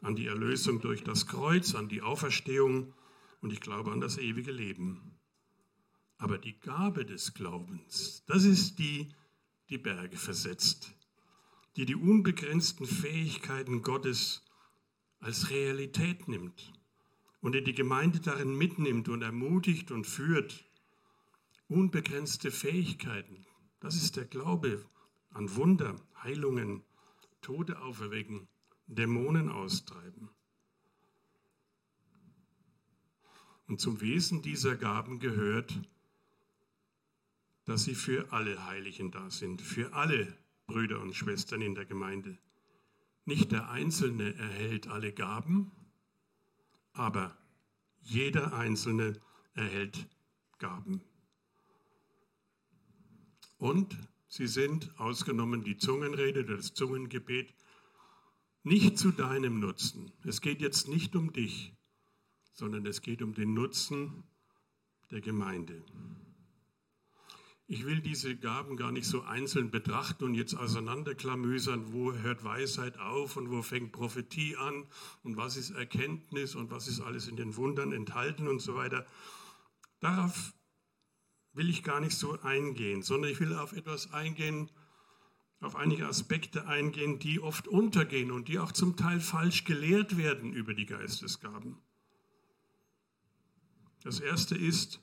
an 0.00 0.16
die 0.16 0.26
Erlösung 0.26 0.80
durch 0.80 1.04
das 1.04 1.26
Kreuz, 1.26 1.74
an 1.74 1.88
die 1.88 2.02
Auferstehung 2.02 2.94
und 3.40 3.52
ich 3.52 3.60
glaube 3.60 3.92
an 3.92 4.00
das 4.00 4.18
ewige 4.18 4.52
Leben. 4.52 5.18
Aber 6.18 6.38
die 6.38 6.58
Gabe 6.60 7.04
des 7.04 7.34
Glaubens, 7.34 8.24
das 8.26 8.44
ist 8.44 8.78
die, 8.78 9.12
die 9.68 9.78
Berge 9.78 10.16
versetzt, 10.16 10.94
die 11.76 11.86
die 11.86 11.96
unbegrenzten 11.96 12.86
Fähigkeiten 12.86 13.82
Gottes 13.82 14.44
als 15.18 15.50
Realität 15.50 16.28
nimmt 16.28 16.72
und 17.42 17.52
die 17.54 17.62
die 17.62 17.74
Gemeinde 17.74 18.20
darin 18.20 18.56
mitnimmt 18.56 19.08
und 19.08 19.20
ermutigt 19.20 19.90
und 19.90 20.06
führt. 20.06 20.64
Unbegrenzte 21.68 22.50
Fähigkeiten, 22.50 23.44
das 23.80 23.96
ist 23.96 24.16
der 24.16 24.24
Glaube 24.24 24.84
an 25.30 25.54
Wunder, 25.56 25.96
Heilungen, 26.22 26.82
Tode 27.40 27.80
auferwecken, 27.80 28.48
Dämonen 28.86 29.50
austreiben. 29.50 30.30
Und 33.66 33.80
zum 33.80 34.00
Wesen 34.00 34.42
dieser 34.42 34.76
Gaben 34.76 35.18
gehört, 35.18 35.80
dass 37.64 37.84
sie 37.84 37.94
für 37.94 38.32
alle 38.32 38.66
Heiligen 38.66 39.10
da 39.10 39.30
sind, 39.30 39.62
für 39.62 39.94
alle 39.94 40.36
Brüder 40.66 41.00
und 41.00 41.14
Schwestern 41.14 41.62
in 41.62 41.74
der 41.74 41.86
Gemeinde. 41.86 42.38
Nicht 43.24 43.50
der 43.50 43.70
Einzelne 43.70 44.34
erhält 44.34 44.88
alle 44.88 45.12
Gaben, 45.12 45.72
aber 46.92 47.36
jeder 48.00 48.52
Einzelne 48.52 49.20
erhält 49.54 50.08
Gaben. 50.58 51.00
Und 53.58 53.96
sie 54.28 54.46
sind, 54.46 54.98
ausgenommen 54.98 55.62
die 55.62 55.76
Zungenrede, 55.76 56.44
das 56.44 56.74
Zungengebet, 56.74 57.54
nicht 58.64 58.98
zu 58.98 59.10
deinem 59.10 59.60
Nutzen. 59.60 60.12
Es 60.24 60.40
geht 60.40 60.60
jetzt 60.60 60.88
nicht 60.88 61.16
um 61.16 61.32
dich, 61.32 61.72
sondern 62.52 62.86
es 62.86 63.02
geht 63.02 63.22
um 63.22 63.34
den 63.34 63.54
Nutzen 63.54 64.24
der 65.10 65.20
Gemeinde. 65.20 65.84
Ich 67.66 67.86
will 67.86 68.00
diese 68.00 68.36
Gaben 68.36 68.76
gar 68.76 68.92
nicht 68.92 69.06
so 69.06 69.22
einzeln 69.22 69.70
betrachten 69.70 70.24
und 70.24 70.34
jetzt 70.34 70.54
auseinanderklamüsern, 70.54 71.92
wo 71.92 72.12
hört 72.12 72.44
Weisheit 72.44 72.98
auf 72.98 73.36
und 73.36 73.50
wo 73.50 73.62
fängt 73.62 73.92
Prophetie 73.92 74.56
an 74.56 74.86
und 75.22 75.36
was 75.36 75.56
ist 75.56 75.70
Erkenntnis 75.70 76.54
und 76.54 76.70
was 76.70 76.88
ist 76.88 77.00
alles 77.00 77.28
in 77.28 77.36
den 77.36 77.56
Wundern 77.56 77.92
enthalten 77.92 78.48
und 78.48 78.60
so 78.60 78.74
weiter. 78.74 79.06
Darauf 80.00 80.52
will 81.52 81.70
ich 81.70 81.82
gar 81.82 82.00
nicht 82.00 82.16
so 82.16 82.38
eingehen, 82.40 83.02
sondern 83.02 83.30
ich 83.30 83.40
will 83.40 83.54
auf 83.54 83.72
etwas 83.72 84.12
eingehen, 84.12 84.70
auf 85.60 85.76
einige 85.76 86.06
Aspekte 86.08 86.66
eingehen, 86.66 87.20
die 87.20 87.38
oft 87.40 87.68
untergehen 87.68 88.32
und 88.32 88.48
die 88.48 88.58
auch 88.58 88.72
zum 88.72 88.96
Teil 88.96 89.20
falsch 89.20 89.64
gelehrt 89.64 90.16
werden 90.16 90.52
über 90.52 90.74
die 90.74 90.86
Geistesgaben. 90.86 91.78
Das 94.02 94.18
erste 94.18 94.56
ist, 94.56 95.00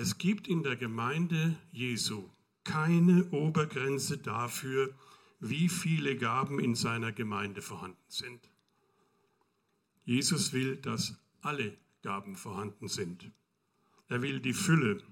es 0.00 0.16
gibt 0.16 0.48
in 0.48 0.62
der 0.62 0.76
Gemeinde 0.76 1.58
Jesu 1.72 2.30
keine 2.64 3.28
Obergrenze 3.32 4.16
dafür, 4.16 4.94
wie 5.40 5.68
viele 5.68 6.16
Gaben 6.16 6.58
in 6.58 6.74
seiner 6.74 7.12
Gemeinde 7.12 7.60
vorhanden 7.60 8.08
sind. 8.08 8.48
Jesus 10.06 10.54
will, 10.54 10.76
dass 10.76 11.20
alle 11.42 11.76
Gaben 12.00 12.36
vorhanden 12.36 12.88
sind. 12.88 13.30
Er 14.08 14.22
will 14.22 14.40
die 14.40 14.54
Fülle, 14.54 15.02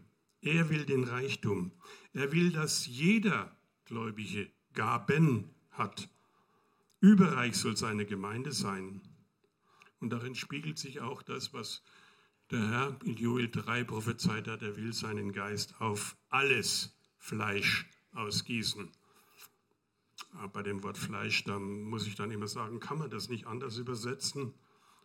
er 0.40 0.70
will 0.70 0.86
den 0.86 1.04
Reichtum, 1.04 1.72
er 2.14 2.32
will, 2.32 2.50
dass 2.50 2.86
jeder 2.86 3.54
Gläubige 3.84 4.50
Gaben 4.72 5.50
hat. 5.70 6.08
Überreich 7.00 7.56
soll 7.56 7.76
seine 7.76 8.06
Gemeinde 8.06 8.52
sein. 8.52 9.02
Und 10.00 10.14
darin 10.14 10.34
spiegelt 10.34 10.78
sich 10.78 11.00
auch 11.00 11.20
das, 11.20 11.52
was 11.52 11.82
der 12.50 12.68
Herr 12.68 12.96
in 13.04 13.16
Joel 13.16 13.50
3 13.50 13.84
prophezeit 13.84 14.48
hat, 14.48 14.62
er 14.62 14.76
will 14.76 14.92
seinen 14.92 15.32
Geist 15.32 15.80
auf 15.80 16.16
alles 16.28 16.96
Fleisch 17.18 17.86
ausgießen. 18.12 18.90
Aber 20.32 20.48
bei 20.48 20.62
dem 20.62 20.82
Wort 20.82 20.98
Fleisch, 20.98 21.44
da 21.44 21.58
muss 21.58 22.06
ich 22.06 22.14
dann 22.14 22.30
immer 22.30 22.48
sagen, 22.48 22.80
kann 22.80 22.98
man 22.98 23.10
das 23.10 23.28
nicht 23.28 23.46
anders 23.46 23.76
übersetzen? 23.76 24.54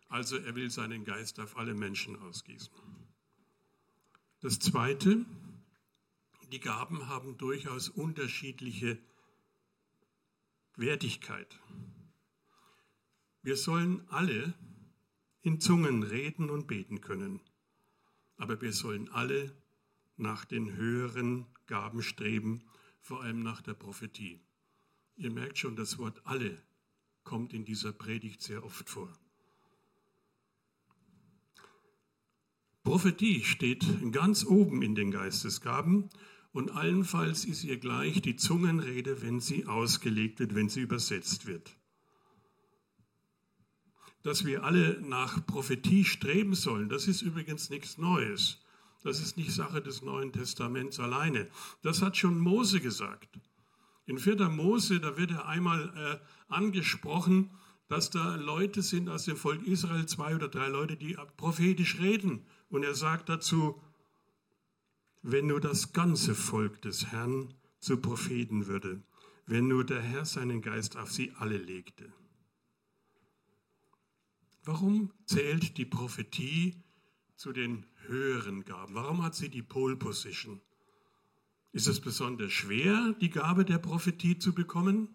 Also 0.08 0.36
er 0.36 0.54
will 0.54 0.70
seinen 0.70 1.04
Geist 1.04 1.40
auf 1.40 1.56
alle 1.56 1.74
Menschen 1.74 2.18
ausgießen. 2.22 2.72
Das 4.40 4.58
Zweite, 4.58 5.24
die 6.52 6.60
Gaben 6.60 7.08
haben 7.08 7.36
durchaus 7.36 7.88
unterschiedliche 7.88 8.98
Wertigkeit. 10.76 11.58
Wir 13.42 13.56
sollen 13.56 14.06
alle 14.10 14.54
in 15.44 15.60
Zungen 15.60 16.02
reden 16.02 16.48
und 16.48 16.66
beten 16.66 17.02
können, 17.02 17.38
aber 18.38 18.60
wir 18.62 18.72
sollen 18.72 19.10
alle 19.10 19.54
nach 20.16 20.46
den 20.46 20.74
höheren 20.74 21.46
Gaben 21.66 22.02
streben, 22.02 22.62
vor 23.02 23.22
allem 23.22 23.42
nach 23.42 23.60
der 23.60 23.74
Prophetie. 23.74 24.40
Ihr 25.16 25.30
merkt 25.30 25.58
schon, 25.58 25.76
das 25.76 25.98
Wort 25.98 26.22
alle 26.24 26.62
kommt 27.24 27.52
in 27.52 27.66
dieser 27.66 27.92
Predigt 27.92 28.40
sehr 28.40 28.64
oft 28.64 28.88
vor. 28.88 29.12
Prophetie 32.82 33.44
steht 33.44 33.84
ganz 34.12 34.46
oben 34.46 34.80
in 34.80 34.94
den 34.94 35.10
Geistesgaben 35.10 36.08
und 36.52 36.70
allenfalls 36.70 37.44
ist 37.44 37.64
ihr 37.64 37.78
gleich 37.78 38.22
die 38.22 38.36
Zungenrede, 38.36 39.20
wenn 39.20 39.40
sie 39.40 39.66
ausgelegt 39.66 40.40
wird, 40.40 40.54
wenn 40.54 40.70
sie 40.70 40.80
übersetzt 40.80 41.46
wird. 41.46 41.76
Dass 44.24 44.44
wir 44.44 44.64
alle 44.64 45.00
nach 45.02 45.46
Prophetie 45.46 46.04
streben 46.04 46.54
sollen, 46.54 46.88
das 46.88 47.06
ist 47.06 47.22
übrigens 47.22 47.70
nichts 47.70 47.98
Neues. 47.98 48.58
Das 49.04 49.20
ist 49.20 49.36
nicht 49.36 49.52
Sache 49.52 49.82
des 49.82 50.00
Neuen 50.00 50.32
Testaments 50.32 50.98
alleine. 50.98 51.46
Das 51.82 52.00
hat 52.00 52.16
schon 52.16 52.38
Mose 52.38 52.80
gesagt. 52.80 53.38
In 54.06 54.18
4. 54.18 54.48
Mose, 54.48 54.98
da 54.98 55.18
wird 55.18 55.30
er 55.30 55.46
einmal 55.46 55.92
äh, 55.94 56.52
angesprochen, 56.52 57.50
dass 57.88 58.08
da 58.08 58.36
Leute 58.36 58.80
sind 58.80 59.10
aus 59.10 59.24
dem 59.24 59.36
Volk 59.36 59.62
Israel, 59.66 60.06
zwei 60.06 60.34
oder 60.34 60.48
drei 60.48 60.68
Leute, 60.68 60.96
die 60.96 61.16
prophetisch 61.36 62.00
reden. 62.00 62.46
Und 62.70 62.82
er 62.82 62.94
sagt 62.94 63.28
dazu, 63.28 63.78
wenn 65.20 65.46
nur 65.46 65.60
das 65.60 65.92
ganze 65.92 66.34
Volk 66.34 66.80
des 66.80 67.12
Herrn 67.12 67.52
zu 67.78 67.98
Propheten 67.98 68.66
würde, 68.66 69.02
wenn 69.46 69.68
nur 69.68 69.84
der 69.84 70.00
Herr 70.00 70.24
seinen 70.24 70.62
Geist 70.62 70.96
auf 70.96 71.12
sie 71.12 71.32
alle 71.38 71.58
legte. 71.58 72.10
Warum 74.64 75.12
zählt 75.26 75.76
die 75.76 75.84
Prophetie 75.84 76.82
zu 77.36 77.52
den 77.52 77.86
höheren 78.06 78.64
Gaben? 78.64 78.94
Warum 78.94 79.22
hat 79.22 79.34
sie 79.34 79.50
die 79.50 79.62
Pole 79.62 79.96
Position? 79.96 80.60
Ist 81.72 81.86
es 81.86 82.00
besonders 82.00 82.52
schwer, 82.52 83.14
die 83.20 83.28
Gabe 83.28 83.66
der 83.66 83.78
Prophetie 83.78 84.38
zu 84.38 84.54
bekommen? 84.54 85.08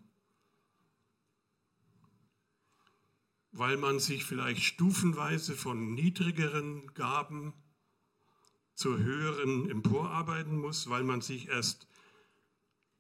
Weil 3.52 3.78
man 3.78 4.00
sich 4.00 4.24
vielleicht 4.24 4.62
stufenweise 4.64 5.56
von 5.56 5.96
niedrigeren 5.96 6.94
Gaben 6.94 7.54
zur 8.76 9.00
höheren 9.00 9.68
emporarbeiten 9.70 10.58
muss, 10.58 10.90
weil 10.90 11.04
man 11.04 11.22
sich 11.22 11.48
erst 11.48 11.88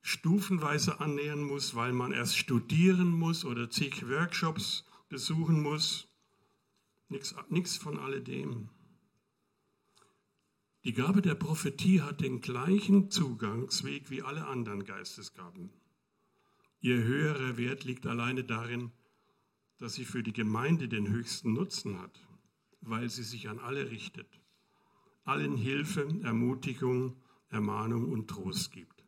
stufenweise 0.01 1.00
annähern 1.00 1.44
muss, 1.44 1.75
weil 1.75 1.94
man 1.94 2.12
erst 2.12 2.38
studieren 2.38 3.12
muss 3.12 3.46
oder 3.46 3.70
zig 3.70 4.10
Workshops 4.10 4.86
besuchen 5.10 5.62
muss. 5.62 6.09
Nichts 7.10 7.78
von 7.78 7.98
alledem. 7.98 8.70
Die 10.84 10.94
Gabe 10.94 11.24
der 11.24 11.34
Prophetie 11.34 12.01
hat 12.01 12.22
den 12.22 12.39
gleichen 12.39 13.10
Zugangsweg 13.10 14.12
wie 14.12 14.22
alle 14.22 14.46
anderen 14.46 14.86
Geistesgaben. 14.86 15.72
Ihr 16.82 17.04
höherer 17.04 17.58
Wert 17.58 17.84
liegt 17.84 18.06
alleine 18.06 18.44
darin, 18.44 18.92
dass 19.80 19.96
sie 19.96 20.06
für 20.06 20.22
die 20.22 20.34
Gemeinde 20.34 20.88
den 20.88 21.10
höchsten 21.10 21.54
Nutzen 21.54 22.00
hat, 22.00 22.28
weil 22.82 23.10
sie 23.10 23.24
sich 23.24 23.50
an 23.50 23.58
alle 23.58 23.89
richtet, 23.89 24.39
allen 25.24 25.58
Hilfe, 25.58 26.08
Ermutigung, 26.22 27.22
Ermahnung 27.50 28.12
und 28.12 28.30
Trost 28.30 28.72
gibt. 28.72 29.04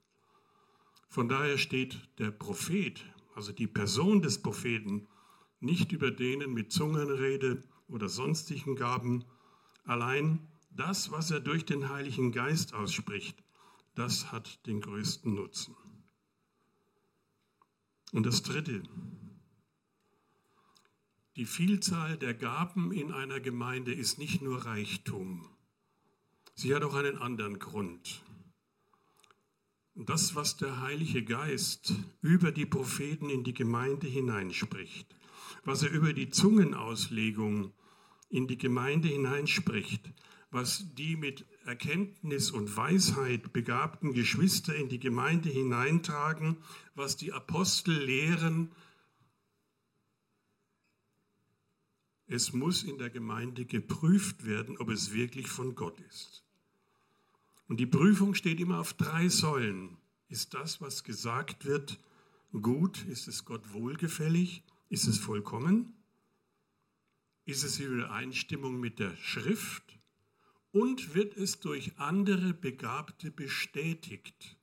Von 1.08 1.30
daher 1.30 1.60
steht 1.60 2.02
der 2.18 2.32
Prophet, 2.32 3.06
also 3.36 3.52
die 3.52 3.68
Person 3.68 4.24
des 4.24 4.42
Propheten, 4.42 5.08
nicht 5.60 5.92
über 5.92 6.10
denen 6.10 6.54
mit 6.54 6.72
Zungenrede 6.72 7.62
oder 7.92 8.10
sonstigen 8.10 8.76
Gaben, 8.76 9.26
allein 9.84 10.48
das, 10.72 11.12
was 11.12 11.32
er 11.32 11.40
durch 11.40 11.66
den 11.66 11.90
Heiligen 11.90 12.32
Geist 12.32 12.74
ausspricht, 12.74 13.44
das 13.96 14.32
hat 14.32 14.66
den 14.68 14.82
größten 14.82 15.34
Nutzen. 15.34 15.76
Und 18.14 18.26
das 18.26 18.42
Dritte, 18.42 18.84
die 21.36 21.46
Vielzahl 21.46 22.18
der 22.18 22.34
Gaben 22.34 22.92
in 22.92 23.12
einer 23.12 23.40
Gemeinde 23.40 23.94
ist 23.94 24.18
nicht 24.18 24.42
nur 24.42 24.66
Reichtum, 24.66 25.50
sie 26.56 26.76
hat 26.76 26.84
auch 26.84 26.96
einen 26.96 27.18
anderen 27.18 27.60
Grund. 27.60 28.24
Das, 29.96 30.36
was 30.36 30.56
der 30.56 30.82
Heilige 30.82 31.24
Geist 31.24 31.94
über 32.22 32.52
die 32.52 32.66
Propheten 32.66 33.30
in 33.30 33.44
die 33.44 33.54
Gemeinde 33.54 34.08
hineinspricht, 34.08 35.14
was 35.66 35.84
er 35.84 35.92
über 35.92 36.14
die 36.14 36.30
Zungenauslegung 36.30 37.74
in 38.32 38.48
die 38.48 38.58
Gemeinde 38.58 39.10
hineinspricht, 39.10 40.10
was 40.50 40.86
die 40.96 41.16
mit 41.16 41.46
Erkenntnis 41.66 42.50
und 42.50 42.76
Weisheit 42.76 43.54
begabten 43.54 44.14
Geschwister 44.14 44.76
in 44.76 44.90
die 44.90 45.00
Gemeinde 45.00 45.50
hineintragen, 45.50 46.58
was 46.96 47.18
die 47.18 47.34
Apostel 47.34 47.94
lehren. 47.94 48.72
Es 52.28 52.54
muss 52.54 52.84
in 52.84 52.98
der 52.98 53.10
Gemeinde 53.10 53.66
geprüft 53.66 54.46
werden, 54.46 54.78
ob 54.78 54.90
es 54.90 55.14
wirklich 55.14 55.48
von 55.48 55.76
Gott 55.76 56.00
ist. 56.10 56.44
Und 57.68 57.80
die 57.80 57.86
Prüfung 57.86 58.34
steht 58.34 58.60
immer 58.60 58.80
auf 58.80 58.94
drei 58.94 59.28
Säulen. 59.28 59.98
Ist 60.30 60.54
das, 60.54 60.80
was 60.80 61.04
gesagt 61.04 61.66
wird, 61.66 62.00
gut? 62.54 63.06
Ist 63.06 63.28
es 63.28 63.44
Gott 63.44 63.74
wohlgefällig? 63.74 64.64
Ist 64.90 65.08
es 65.08 65.18
vollkommen? 65.18 66.01
Ist 67.46 67.64
es 67.64 67.80
in 67.80 68.00
Übereinstimmung 68.00 68.80
mit 68.80 69.00
der 69.00 69.16
Schrift? 69.18 69.92
und 70.72 71.16
wird 71.16 71.36
es 71.38 71.60
durch 71.60 71.98
andere 71.98 72.54
Begabte 72.54 73.32
bestätigt. 73.32 74.58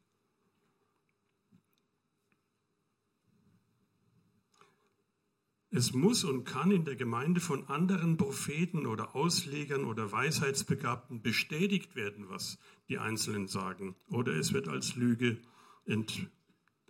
Es 5.70 5.92
muss 5.92 6.24
und 6.24 6.44
kann 6.44 6.70
in 6.70 6.86
der 6.86 6.96
Gemeinde 6.96 7.40
von 7.40 7.68
anderen 7.68 8.16
Propheten 8.16 8.86
oder 8.86 9.14
Auslegern 9.14 9.84
oder 9.84 10.10
Weisheitsbegabten 10.10 11.20
bestätigt 11.20 11.94
werden, 11.94 12.30
was 12.30 12.58
die 12.88 12.98
Einzelnen 12.98 13.48
sagen. 13.48 13.94
Oder 14.08 14.32
es 14.32 14.54
wird 14.54 14.66
als 14.66 14.96
Lüge 14.96 15.36
ent, 15.84 16.26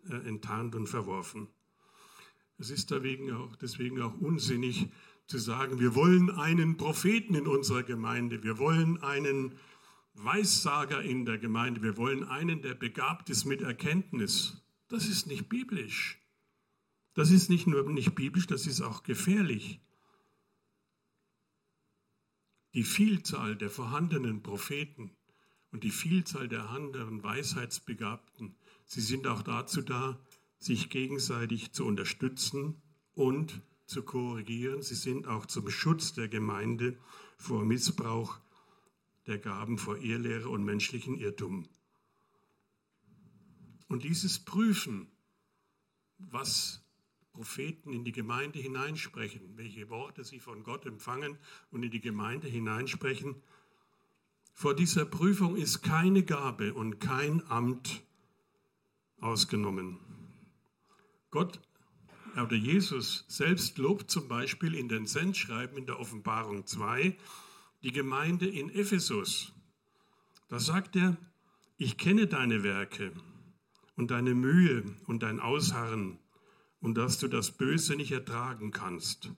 äh, 0.09 0.15
enttarnt 0.29 0.77
und 0.77 0.87
verworfen. 0.87 1.49
Es 2.59 2.71
ist 2.71 2.93
deswegen 2.93 3.33
auch, 3.33 3.57
deswegen 3.57 4.01
auch 4.01 4.15
unsinnig, 4.21 4.89
zu 5.29 5.39
sagen, 5.39 5.79
wir 5.79 5.95
wollen 5.95 6.31
einen 6.31 6.79
Propheten 6.79 7.35
in 7.35 7.47
unserer 7.47 7.83
Gemeinde, 7.83 8.43
wir 8.43 8.59
wollen 8.59 9.03
einen 9.03 9.55
Weissager 10.15 11.03
in 11.03 11.27
der 11.27 11.39
Gemeinde, 11.39 11.83
wir 11.83 11.99
wollen 11.99 12.25
einen, 12.25 12.63
der 12.63 12.75
begabt 12.75 13.29
ist 13.29 13.45
mit 13.45 13.61
Erkenntnis. 13.61 14.63
Das 14.89 15.07
ist 15.07 15.27
nicht 15.27 15.51
biblisch. 15.51 16.19
Das 17.13 17.31
ist 17.31 17.51
nicht 17.51 17.67
nur 17.67 17.89
nicht 17.91 18.15
biblisch, 18.15 18.47
das 18.47 18.67
ist 18.67 18.81
auch 18.81 19.03
gefährlich. 19.03 19.81
Die 22.73 22.85
Vielzahl 22.85 23.55
der 23.55 23.71
vorhandenen 23.71 24.43
Propheten 24.43 25.11
und 25.73 25.85
die 25.85 25.91
Vielzahl 25.91 26.49
der 26.49 26.71
anderen 26.71 27.23
Weisheitsbegabten, 27.23 28.57
sie 28.87 29.03
sind 29.03 29.27
auch 29.27 29.43
dazu 29.43 29.83
da, 29.83 30.19
sich 30.59 30.89
gegenseitig 30.89 31.73
zu 31.73 31.85
unterstützen 31.85 32.81
und 33.13 33.61
zu 33.89 34.03
korrigieren. 34.03 34.83
Sie 34.83 34.95
sind 34.95 35.27
auch 35.27 35.47
zum 35.47 35.71
Schutz 35.71 36.13
der 36.13 36.29
Gemeinde 36.29 36.97
vor 37.37 37.65
Missbrauch 37.65 38.39
der 39.27 39.39
Gaben, 39.39 39.79
vor 39.79 39.97
Irrlehre 39.99 40.49
und 40.51 40.65
menschlichen 40.65 41.17
Irrtum. 41.17 41.67
Und 43.89 44.05
dieses 44.05 44.39
Prüfen, 44.39 45.09
was 46.19 46.83
Propheten 47.33 47.93
in 47.93 48.05
die 48.05 48.13
Gemeinde 48.13 48.59
hineinsprechen, 48.59 49.57
welche 49.57 49.89
Worte 49.89 50.25
sie 50.25 50.41
von 50.41 50.65
Gott 50.65 50.85
empfangen 50.85 51.39
und 51.71 51.83
in 51.83 51.91
die 51.91 52.01
Gemeinde 52.01 52.49
hineinsprechen, 52.49 53.37
vor 54.53 54.75
dieser 54.75 55.07
Prüfung 55.07 55.57
ist 55.57 55.83
keine 55.83 56.25
Gabe 56.25 56.75
und 56.75 56.99
kein 56.99 57.47
Amt 57.49 58.03
ausgenommen. 59.21 59.99
Gott 61.31 61.61
oder 62.37 62.57
Jesus 62.57 63.25
selbst 63.29 63.79
lobt 63.79 64.11
zum 64.11 64.29
Beispiel 64.29 64.75
in 64.75 64.89
den 64.89 65.07
Sendschreiben 65.07 65.79
in 65.79 65.87
der 65.87 65.99
Offenbarung 65.99 66.67
2 66.67 67.17
die 67.83 67.93
Gemeinde 67.93 68.49
in 68.49 68.71
Ephesus. 68.71 69.53
Da 70.49 70.59
sagt 70.59 70.97
er, 70.97 71.17
ich 71.77 71.97
kenne 71.97 72.27
deine 72.27 72.63
Werke 72.63 73.13
und 73.97 74.11
deine 74.11 74.35
Mühe 74.35 74.85
und 75.07 75.23
dein 75.23 75.41
Ausharren 75.41 76.19
und 76.81 76.97
dass 76.97 77.19
du 77.19 77.29
das 77.29 77.51
Böse 77.51 77.97
nicht 77.97 78.13
ertragen 78.13 78.71
kannst. 78.71 79.31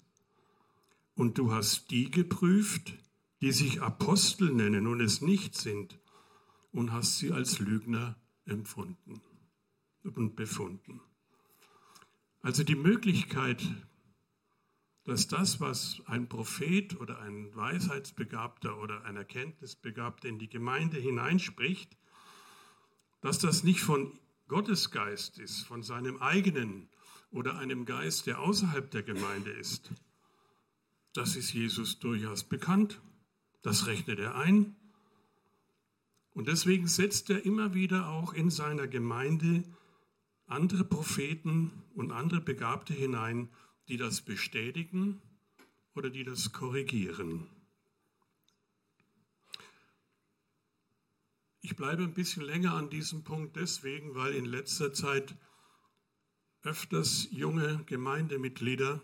Und 1.14 1.38
du 1.38 1.52
hast 1.52 1.90
die 1.90 2.10
geprüft, 2.10 2.94
die 3.40 3.52
sich 3.52 3.82
Apostel 3.82 4.52
nennen 4.52 4.86
und 4.86 5.00
es 5.00 5.20
nicht 5.20 5.54
sind, 5.54 5.98
und 6.72 6.92
hast 6.92 7.18
sie 7.18 7.32
als 7.32 7.58
Lügner 7.58 8.16
empfunden 8.44 9.20
und 10.04 10.36
befunden. 10.36 11.00
Also 12.42 12.64
die 12.64 12.76
Möglichkeit, 12.76 13.62
dass 15.04 15.28
das, 15.28 15.60
was 15.60 16.02
ein 16.06 16.28
Prophet 16.28 16.98
oder 17.00 17.18
ein 17.20 17.54
Weisheitsbegabter 17.54 18.78
oder 18.78 19.04
ein 19.04 19.16
Erkenntnisbegabter 19.16 20.28
in 20.28 20.38
die 20.38 20.48
Gemeinde 20.48 20.98
hineinspricht, 20.98 21.96
dass 23.20 23.38
das 23.38 23.64
nicht 23.64 23.80
von 23.80 24.18
Gottes 24.48 24.90
Geist 24.90 25.38
ist, 25.38 25.62
von 25.62 25.82
seinem 25.82 26.18
eigenen 26.18 26.88
oder 27.30 27.58
einem 27.58 27.84
Geist, 27.84 28.26
der 28.26 28.40
außerhalb 28.40 28.90
der 28.90 29.02
Gemeinde 29.02 29.50
ist, 29.50 29.90
das 31.12 31.34
ist 31.34 31.52
Jesus 31.52 31.98
durchaus 31.98 32.44
bekannt. 32.44 33.00
Das 33.62 33.86
rechnet 33.86 34.20
er 34.20 34.36
ein. 34.36 34.76
Und 36.32 36.46
deswegen 36.46 36.86
setzt 36.86 37.30
er 37.30 37.44
immer 37.44 37.74
wieder 37.74 38.08
auch 38.08 38.32
in 38.32 38.48
seiner 38.50 38.86
Gemeinde 38.86 39.64
andere 40.50 40.84
Propheten 40.84 41.70
und 41.94 42.12
andere 42.12 42.40
Begabte 42.40 42.92
hinein, 42.92 43.48
die 43.88 43.96
das 43.96 44.20
bestätigen 44.20 45.20
oder 45.94 46.10
die 46.10 46.24
das 46.24 46.52
korrigieren. 46.52 47.46
Ich 51.60 51.76
bleibe 51.76 52.02
ein 52.02 52.14
bisschen 52.14 52.42
länger 52.42 52.74
an 52.74 52.90
diesem 52.90 53.22
Punkt 53.22 53.56
deswegen, 53.56 54.14
weil 54.14 54.34
in 54.34 54.44
letzter 54.44 54.92
Zeit 54.92 55.36
öfters 56.62 57.28
junge 57.30 57.84
Gemeindemitglieder 57.86 59.00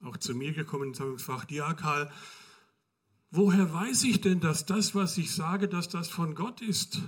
auch 0.00 0.16
zu 0.16 0.34
mir 0.34 0.52
gekommen 0.52 0.88
und 0.88 1.00
haben 1.00 1.16
gefragt, 1.16 1.50
ja 1.50 1.74
Karl, 1.74 2.10
woher 3.30 3.72
weiß 3.72 4.04
ich 4.04 4.20
denn, 4.20 4.40
dass 4.40 4.64
das, 4.64 4.94
was 4.94 5.18
ich 5.18 5.34
sage, 5.34 5.68
dass 5.68 5.88
das 5.88 6.08
von 6.08 6.34
Gott 6.34 6.60
ist? 6.60 7.02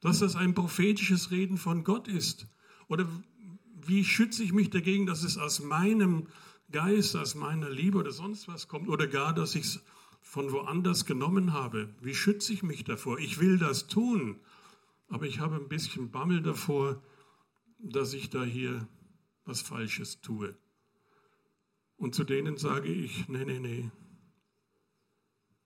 Dass 0.00 0.20
das 0.20 0.36
ein 0.36 0.54
prophetisches 0.54 1.30
Reden 1.30 1.58
von 1.58 1.84
Gott 1.84 2.08
ist? 2.08 2.46
Oder 2.88 3.08
wie 3.86 4.04
schütze 4.04 4.42
ich 4.42 4.52
mich 4.52 4.70
dagegen, 4.70 5.06
dass 5.06 5.22
es 5.22 5.38
aus 5.38 5.60
meinem 5.60 6.26
Geist, 6.70 7.16
aus 7.16 7.34
meiner 7.34 7.70
Liebe 7.70 7.98
oder 7.98 8.10
sonst 8.10 8.48
was 8.48 8.68
kommt? 8.68 8.88
Oder 8.88 9.06
gar, 9.06 9.34
dass 9.34 9.54
ich 9.54 9.64
es 9.64 9.84
von 10.20 10.52
woanders 10.52 11.04
genommen 11.06 11.52
habe? 11.52 11.94
Wie 12.00 12.14
schütze 12.14 12.52
ich 12.52 12.62
mich 12.62 12.84
davor? 12.84 13.18
Ich 13.18 13.38
will 13.38 13.58
das 13.58 13.86
tun, 13.86 14.40
aber 15.08 15.26
ich 15.26 15.38
habe 15.38 15.56
ein 15.56 15.68
bisschen 15.68 16.10
Bammel 16.10 16.42
davor, 16.42 17.02
dass 17.78 18.14
ich 18.14 18.30
da 18.30 18.42
hier 18.42 18.88
was 19.44 19.60
Falsches 19.60 20.20
tue. 20.20 20.56
Und 21.96 22.14
zu 22.14 22.24
denen 22.24 22.56
sage 22.56 22.88
ich, 22.88 23.28
nee, 23.28 23.44
nee, 23.44 23.60
nee, 23.60 23.90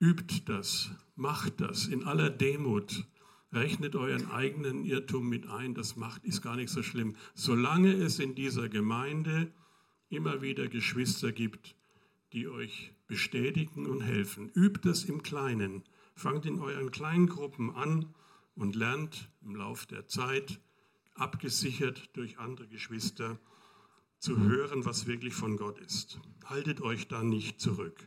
übt 0.00 0.42
das, 0.46 0.90
macht 1.14 1.60
das 1.60 1.86
in 1.86 2.04
aller 2.04 2.30
Demut. 2.30 3.04
Rechnet 3.52 3.96
euren 3.96 4.30
eigenen 4.30 4.84
Irrtum 4.84 5.28
mit 5.28 5.46
ein, 5.46 5.74
das 5.74 5.96
macht, 5.96 6.24
ist 6.24 6.42
gar 6.42 6.56
nicht 6.56 6.70
so 6.70 6.82
schlimm. 6.82 7.16
Solange 7.34 7.92
es 7.92 8.18
in 8.18 8.34
dieser 8.34 8.68
Gemeinde 8.68 9.50
immer 10.10 10.42
wieder 10.42 10.68
Geschwister 10.68 11.32
gibt, 11.32 11.74
die 12.32 12.48
euch 12.48 12.92
bestätigen 13.06 13.86
und 13.86 14.02
helfen. 14.02 14.50
Übt 14.54 14.88
es 14.88 15.04
im 15.04 15.22
Kleinen. 15.22 15.82
Fangt 16.14 16.46
in 16.46 16.60
euren 16.60 16.90
kleinen 16.90 17.26
Gruppen 17.26 17.74
an 17.74 18.14
und 18.54 18.74
lernt 18.74 19.30
im 19.40 19.56
Lauf 19.56 19.86
der 19.86 20.06
Zeit, 20.06 20.60
abgesichert 21.14 22.10
durch 22.16 22.38
andere 22.38 22.66
Geschwister, 22.68 23.38
zu 24.18 24.38
hören, 24.40 24.84
was 24.84 25.06
wirklich 25.06 25.34
von 25.34 25.56
Gott 25.56 25.78
ist. 25.78 26.20
Haltet 26.44 26.80
euch 26.80 27.06
da 27.06 27.22
nicht 27.22 27.60
zurück. 27.60 28.06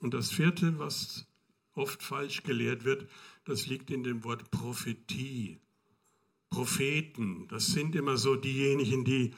Und 0.00 0.12
das 0.12 0.32
vierte, 0.32 0.78
was 0.78 1.26
oft 1.74 2.02
falsch 2.02 2.42
gelehrt 2.42 2.84
wird, 2.84 3.08
das 3.44 3.66
liegt 3.66 3.90
in 3.90 4.02
dem 4.04 4.24
Wort 4.24 4.50
Prophetie. 4.50 5.60
Propheten, 6.50 7.48
das 7.48 7.66
sind 7.66 7.96
immer 7.96 8.16
so 8.16 8.36
diejenigen, 8.36 9.04
die 9.04 9.34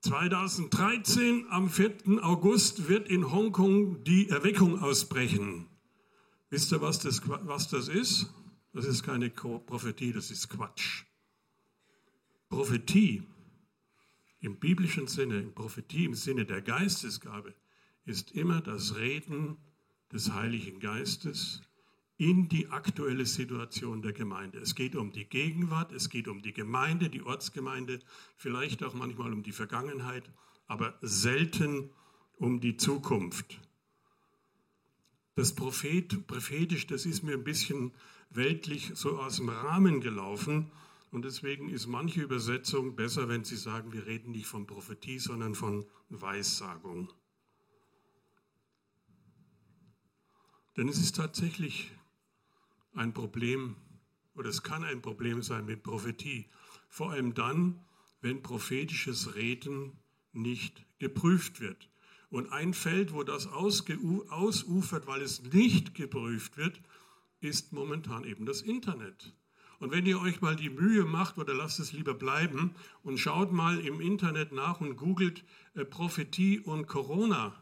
2013 0.00 1.46
am 1.50 1.68
4. 1.68 2.22
August 2.22 2.88
wird 2.88 3.08
in 3.08 3.32
Hongkong 3.32 4.04
die 4.04 4.28
Erweckung 4.28 4.80
ausbrechen. 4.80 5.66
Wisst 6.50 6.72
ihr, 6.72 6.80
was 6.80 6.98
das, 6.98 7.22
was 7.26 7.68
das 7.68 7.88
ist? 7.88 8.32
Das 8.72 8.84
ist 8.84 9.02
keine 9.02 9.30
Prophetie, 9.30 10.12
das 10.12 10.30
ist 10.30 10.48
Quatsch. 10.48 11.04
Prophetie 12.48 13.22
im 14.40 14.56
biblischen 14.56 15.06
Sinne, 15.06 15.42
Prophetie 15.42 16.04
im 16.04 16.14
Sinne 16.14 16.44
der 16.44 16.62
Geistesgabe, 16.62 17.54
ist 18.04 18.32
immer 18.32 18.60
das 18.60 18.96
Reden 18.96 19.56
des 20.12 20.32
Heiligen 20.32 20.80
Geistes 20.80 21.62
in 22.18 22.48
die 22.48 22.68
aktuelle 22.68 23.26
Situation 23.26 24.00
der 24.00 24.12
Gemeinde. 24.12 24.58
Es 24.58 24.74
geht 24.74 24.96
um 24.96 25.12
die 25.12 25.26
Gegenwart, 25.26 25.92
es 25.92 26.08
geht 26.08 26.28
um 26.28 26.40
die 26.40 26.52
Gemeinde, 26.52 27.10
die 27.10 27.22
Ortsgemeinde, 27.22 28.00
vielleicht 28.36 28.82
auch 28.82 28.94
manchmal 28.94 29.32
um 29.32 29.42
die 29.42 29.52
Vergangenheit, 29.52 30.30
aber 30.66 30.98
selten 31.02 31.90
um 32.36 32.60
die 32.60 32.76
Zukunft. 32.76 33.60
Das 35.34 35.54
Prophet, 35.54 36.26
prophetisch, 36.26 36.86
das 36.86 37.04
ist 37.04 37.22
mir 37.22 37.34
ein 37.34 37.44
bisschen 37.44 37.92
weltlich 38.30 38.92
so 38.94 39.18
aus 39.18 39.36
dem 39.36 39.50
Rahmen 39.50 40.00
gelaufen. 40.00 40.70
Und 41.10 41.24
deswegen 41.24 41.68
ist 41.68 41.86
manche 41.86 42.22
Übersetzung 42.22 42.96
besser, 42.96 43.28
wenn 43.28 43.44
sie 43.44 43.56
sagen, 43.56 43.92
wir 43.92 44.06
reden 44.06 44.32
nicht 44.32 44.46
von 44.46 44.66
Prophetie, 44.66 45.18
sondern 45.18 45.54
von 45.54 45.84
Weissagung. 46.08 47.10
Denn 50.76 50.88
es 50.88 50.98
ist 50.98 51.16
tatsächlich 51.16 51.90
ein 52.94 53.12
Problem, 53.12 53.76
oder 54.34 54.50
es 54.50 54.62
kann 54.62 54.84
ein 54.84 55.00
Problem 55.00 55.42
sein 55.42 55.64
mit 55.64 55.82
Prophetie. 55.82 56.46
Vor 56.88 57.12
allem 57.12 57.34
dann, 57.34 57.80
wenn 58.20 58.42
prophetisches 58.42 59.34
Reden 59.34 59.92
nicht 60.32 60.84
geprüft 60.98 61.60
wird. 61.60 61.88
Und 62.28 62.52
ein 62.52 62.74
Feld, 62.74 63.12
wo 63.12 63.22
das 63.22 63.46
ausufert, 63.46 65.06
weil 65.06 65.22
es 65.22 65.42
nicht 65.42 65.94
geprüft 65.94 66.56
wird, 66.56 66.80
ist 67.40 67.72
momentan 67.72 68.24
eben 68.24 68.44
das 68.46 68.62
Internet. 68.62 69.34
Und 69.78 69.92
wenn 69.92 70.06
ihr 70.06 70.20
euch 70.20 70.40
mal 70.40 70.56
die 70.56 70.70
Mühe 70.70 71.04
macht, 71.04 71.38
oder 71.38 71.54
lasst 71.54 71.80
es 71.80 71.92
lieber 71.92 72.14
bleiben, 72.14 72.74
und 73.02 73.18
schaut 73.18 73.52
mal 73.52 73.78
im 73.80 74.00
Internet 74.00 74.52
nach 74.52 74.80
und 74.80 74.96
googelt 74.96 75.44
äh, 75.74 75.84
Prophetie 75.84 76.60
und 76.60 76.86
Corona, 76.86 77.54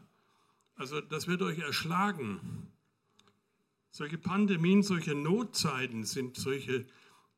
also 0.75 0.99
das 1.01 1.27
wird 1.27 1.41
euch 1.41 1.59
erschlagen. 1.59 2.71
Solche 3.97 4.17
Pandemien, 4.17 4.83
solche 4.83 5.15
Notzeiten 5.15 6.03
sind 6.03 6.35
solche 6.35 6.85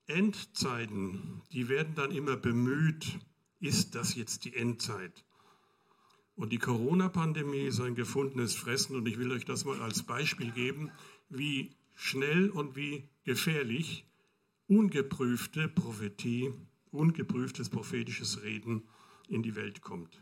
Endzeiten, 0.07 1.43
die 1.51 1.69
werden 1.69 1.93
dann 1.93 2.09
immer 2.09 2.35
bemüht, 2.35 3.19
ist 3.59 3.93
das 3.93 4.15
jetzt 4.15 4.43
die 4.43 4.55
Endzeit? 4.55 5.23
Und 6.35 6.51
die 6.51 6.57
Corona-Pandemie 6.57 7.67
ist 7.67 7.79
ein 7.79 7.93
gefundenes 7.93 8.55
Fressen 8.55 8.95
und 8.95 9.07
ich 9.07 9.19
will 9.19 9.31
euch 9.31 9.45
das 9.45 9.65
mal 9.65 9.79
als 9.83 10.01
Beispiel 10.01 10.49
geben, 10.49 10.89
wie 11.29 11.75
schnell 11.93 12.49
und 12.49 12.75
wie 12.75 13.07
gefährlich 13.23 14.07
ungeprüfte 14.65 15.67
Prophetie, 15.67 16.51
ungeprüftes 16.89 17.69
prophetisches 17.69 18.41
Reden 18.41 18.81
in 19.27 19.43
die 19.43 19.53
Welt 19.53 19.81
kommt. 19.81 20.19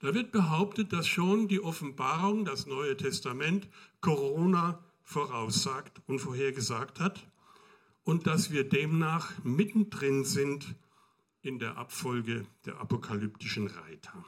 Da 0.00 0.14
wird 0.14 0.30
behauptet, 0.30 0.92
dass 0.92 1.08
schon 1.08 1.48
die 1.48 1.60
Offenbarung, 1.60 2.44
das 2.44 2.66
Neue 2.66 2.96
Testament, 2.96 3.68
Corona 4.00 4.78
voraussagt 5.02 6.02
und 6.06 6.18
vorhergesagt 6.18 7.00
hat 7.00 7.26
und 8.04 8.26
dass 8.26 8.50
wir 8.50 8.68
demnach 8.68 9.32
mittendrin 9.42 10.24
sind 10.24 10.74
in 11.40 11.58
der 11.58 11.78
Abfolge 11.78 12.46
der 12.66 12.78
apokalyptischen 12.80 13.68
Reiter. 13.68 14.24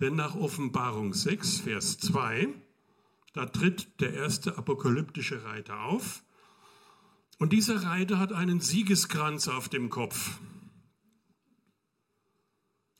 Denn 0.00 0.16
nach 0.16 0.34
Offenbarung 0.34 1.14
6, 1.14 1.60
Vers 1.60 1.98
2, 1.98 2.48
da 3.32 3.46
tritt 3.46 4.00
der 4.00 4.12
erste 4.12 4.58
apokalyptische 4.58 5.44
Reiter 5.44 5.84
auf 5.84 6.22
und 7.38 7.52
dieser 7.52 7.82
Reiter 7.84 8.18
hat 8.18 8.32
einen 8.32 8.60
Siegeskranz 8.60 9.48
auf 9.48 9.68
dem 9.68 9.88
Kopf 9.88 10.38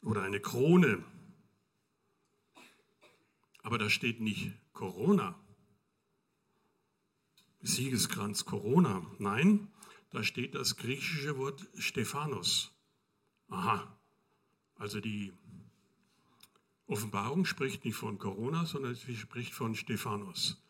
oder 0.03 0.23
eine 0.23 0.41
Krone. 0.41 1.05
Aber 3.63 3.79
da 3.79 3.89
steht 3.89 4.21
nicht 4.21 4.53
Corona. 4.73 5.39
Siegeskranz 7.61 8.45
Corona. 8.45 9.07
Nein, 9.19 9.69
da 10.11 10.23
steht 10.23 10.55
das 10.55 10.77
griechische 10.77 11.39
Wort 11.39 11.67
Stephanos. 11.79 12.73
Aha, 13.49 13.97
also 14.77 15.01
die 15.01 15.33
Offenbarung 16.87 17.45
spricht 17.45 17.85
nicht 17.85 17.97
von 17.97 18.19
Corona, 18.19 18.67
sondern 18.67 18.95
sie 18.95 19.17
spricht 19.17 19.55
von 19.55 19.75
Stephanos. 19.75 20.63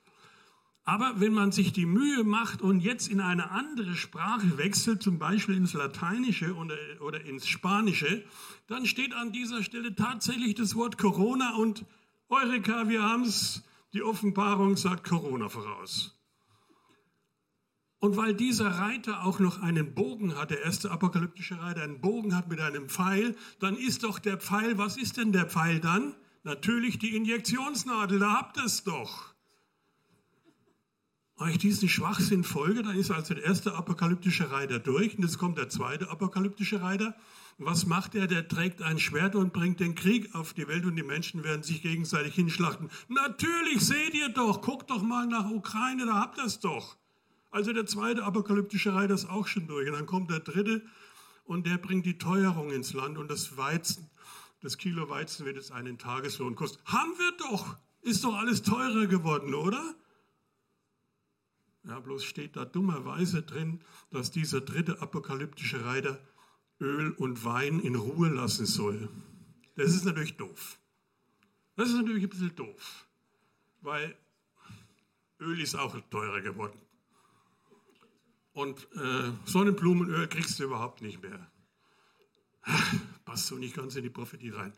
Aber 0.85 1.21
wenn 1.21 1.33
man 1.33 1.53
sich 1.53 1.73
die 1.73 1.87
Mühe 1.87 2.25
macht 2.25 2.61
und 2.61 2.81
jetzt 2.81 3.09
in 3.09 3.21
eine 3.21 3.51
andere 3.53 3.95
Sprache 3.95 4.59
wechselt, 4.59 5.03
zum 5.03 5.19
Beispiel 5.19 5.57
ins 5.57 5.75
Lateinische 5.75 6.55
oder, 6.57 6.77
oder 7.01 7.25
ins 7.25 7.47
Spanische, 7.49 8.25
dann 8.67 8.85
steht 8.87 9.15
an 9.15 9.33
dieser 9.33 9.63
Stelle 9.63 9.95
tatsächlich 9.95 10.57
das 10.57 10.75
Wort 10.75 10.99
Corona 10.99 11.55
und 11.55 11.85
Eureka, 12.33 12.89
wir 12.89 13.03
haben 13.03 13.25
es, 13.25 13.63
die 13.93 14.03
Offenbarung 14.03 14.79
sagt 14.79 15.07
Corona 15.07 15.51
voraus. 15.51 16.19
Und 17.99 18.17
weil 18.17 18.35
dieser 18.35 18.69
Reiter 18.69 19.25
auch 19.25 19.39
noch 19.39 19.61
einen 19.61 19.95
Bogen 19.95 20.35
hat, 20.37 20.51
der 20.51 20.63
erste 20.63 20.91
apokalyptische 20.91 21.61
Reiter 21.61 21.83
einen 21.83 22.01
Bogen 22.01 22.35
hat 22.35 22.49
mit 22.49 22.59
einem 22.59 22.89
Pfeil, 22.89 23.37
dann 23.61 23.77
ist 23.77 24.03
doch 24.03 24.19
der 24.19 24.39
Pfeil, 24.39 24.79
was 24.79 24.97
ist 24.97 25.19
denn 25.19 25.33
der 25.33 25.45
Pfeil 25.45 25.79
dann? 25.79 26.15
Natürlich 26.43 26.99
die 26.99 27.15
Injektionsnadel, 27.15 28.19
da 28.19 28.33
habt 28.33 28.57
ihr 28.57 28.65
es 28.65 28.83
doch. 28.83 29.35
Wenn 31.37 31.51
ich 31.51 31.59
diesen 31.59 31.89
Schwachsinn 31.91 32.45
folge, 32.45 32.83
dann 32.83 32.97
ist 32.97 33.11
also 33.11 33.35
der 33.35 33.45
erste 33.45 33.75
apokalyptische 33.75 34.51
Reiter 34.51 34.79
durch 34.79 35.19
und 35.19 35.25
jetzt 35.25 35.37
kommt 35.37 35.59
der 35.59 35.69
zweite 35.69 36.11
apokalyptische 36.11 36.81
Reiter. 36.81 37.15
Was 37.59 37.87
macht 37.87 38.15
er? 38.15 38.27
Der 38.27 38.49
trägt 38.49 38.83
ein 38.83 38.99
Schwert 38.99 39.35
und 39.35 39.53
bringt 39.53 39.81
den 39.81 39.95
Krieg 39.95 40.35
auf 40.35 40.53
die 40.55 40.67
Welt 40.69 40.85
und 40.85 40.97
die 40.97 41.03
Menschen 41.03 41.45
werden 41.45 41.63
sich 41.63 41.83
gegenseitig 41.83 42.35
hinschlachten. 42.35 42.91
Natürlich 43.09 43.87
seht 43.87 44.15
ihr 44.15 44.31
doch, 44.31 44.63
guckt 44.63 44.91
doch 44.91 45.03
mal 45.03 45.27
nach 45.27 45.51
Ukraine, 45.51 46.07
da 46.07 46.15
habt 46.15 46.39
ihr 46.39 46.45
es 46.45 46.61
doch. 46.61 46.97
Also 47.51 47.73
der 47.73 47.87
zweite 47.87 48.25
apokalyptische 48.25 48.95
Reiter 48.95 49.15
ist 49.15 49.29
auch 49.29 49.47
schon 49.47 49.67
durch 49.67 49.87
und 49.87 49.95
dann 49.95 50.07
kommt 50.07 50.31
der 50.31 50.41
dritte 50.41 50.83
und 51.45 51.67
der 51.67 51.77
bringt 51.77 52.07
die 52.07 52.19
Teuerung 52.19 52.71
ins 52.71 52.95
Land 52.95 53.19
und 53.19 53.31
das 53.31 53.57
Weizen, 53.57 54.11
das 54.63 54.79
Kilo 54.79 55.09
Weizen 55.11 55.45
wird 55.45 55.57
jetzt 55.57 55.71
einen 55.71 55.99
Tageslohn 55.99 56.55
kosten. 56.55 56.83
Haben 56.87 57.13
wir 57.19 57.33
doch, 57.49 57.77
ist 58.01 58.25
doch 58.25 58.35
alles 58.35 58.63
teurer 58.63 59.07
geworden, 59.07 59.55
oder? 59.55 59.95
Ja, 61.85 61.99
bloß 62.01 62.25
steht 62.25 62.57
da 62.57 62.65
dummerweise 62.65 63.43
drin, 63.43 63.81
dass 64.11 64.31
dieser 64.31 64.61
dritte 64.61 65.03
apokalyptische 65.03 65.85
Reiter 65.85 66.19
Öl 66.83 67.13
und 67.13 67.45
Wein 67.45 67.81
in 67.81 67.95
Ruhe 67.95 68.29
lassen 68.29 68.67
soll. 68.67 69.09
Das 69.77 69.95
ist 69.95 70.05
natürlich 70.05 70.37
doof. 70.37 70.79
Das 71.77 71.89
ist 71.89 71.95
natürlich 71.95 72.25
ein 72.25 72.29
bisschen 72.29 72.55
doof, 72.55 73.07
weil 73.81 74.15
Öl 75.41 75.61
ist 75.61 75.75
auch 75.75 75.99
teurer 76.11 76.43
geworden. 76.43 76.79
Und 78.53 78.87
äh, 78.95 79.33
Sonnenblumenöl 79.47 80.29
kriegst 80.29 80.59
du 80.59 80.65
überhaupt 80.65 81.01
nicht 81.01 81.23
mehr. 81.23 81.51
Passt 83.25 83.47
so 83.47 83.55
nicht 83.55 83.75
ganz 83.75 83.97
in 83.97 84.03
die 84.03 84.11
Prophetie 84.11 84.51
rein 84.51 84.75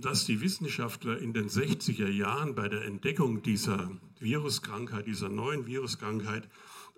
dass 0.00 0.24
die 0.26 0.40
Wissenschaftler 0.40 1.18
in 1.18 1.32
den 1.32 1.48
60er 1.48 2.08
Jahren 2.08 2.54
bei 2.54 2.68
der 2.68 2.84
Entdeckung 2.84 3.42
dieser 3.42 3.90
Viruskrankheit, 4.18 5.06
dieser 5.06 5.28
neuen 5.28 5.66
Viruskrankheit, 5.66 6.48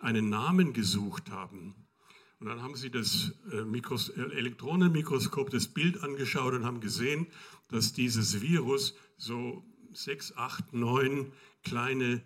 einen 0.00 0.28
Namen 0.28 0.72
gesucht 0.72 1.30
haben. 1.30 1.74
Und 2.40 2.46
dann 2.46 2.62
haben 2.62 2.76
sie 2.76 2.90
das 2.90 3.32
äh, 3.52 3.64
Mikros 3.64 4.10
Elektronenmikroskop, 4.10 5.50
das 5.50 5.66
Bild 5.68 6.02
angeschaut 6.02 6.54
und 6.54 6.64
haben 6.64 6.80
gesehen, 6.80 7.26
dass 7.68 7.92
dieses 7.92 8.40
Virus 8.40 8.94
so 9.16 9.64
sechs, 9.92 10.36
acht, 10.36 10.72
neun 10.72 11.32
kleine 11.64 12.22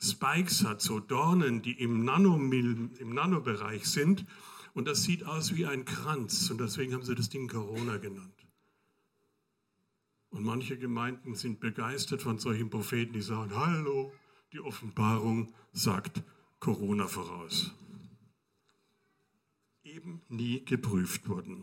Spikes 0.00 0.64
hat, 0.64 0.82
so 0.82 0.98
Dornen, 0.98 1.62
die 1.62 1.72
im, 1.72 2.04
Nanomil, 2.04 2.90
im 2.98 3.14
Nanobereich 3.14 3.86
sind. 3.86 4.26
Und 4.74 4.88
das 4.88 5.04
sieht 5.04 5.24
aus 5.24 5.54
wie 5.54 5.66
ein 5.66 5.84
Kranz. 5.84 6.50
Und 6.50 6.60
deswegen 6.60 6.92
haben 6.92 7.04
sie 7.04 7.14
das 7.14 7.28
Ding 7.28 7.48
Corona 7.48 7.98
genannt. 7.98 8.34
Und 10.30 10.42
manche 10.42 10.76
Gemeinden 10.76 11.36
sind 11.36 11.60
begeistert 11.60 12.22
von 12.22 12.40
solchen 12.40 12.70
Propheten, 12.70 13.12
die 13.12 13.22
sagen, 13.22 13.54
hallo, 13.54 14.12
die 14.52 14.58
Offenbarung 14.58 15.54
sagt 15.72 16.24
Corona 16.58 17.06
voraus. 17.06 17.72
Eben 19.94 20.22
nie 20.28 20.64
geprüft 20.64 21.28
worden. 21.28 21.62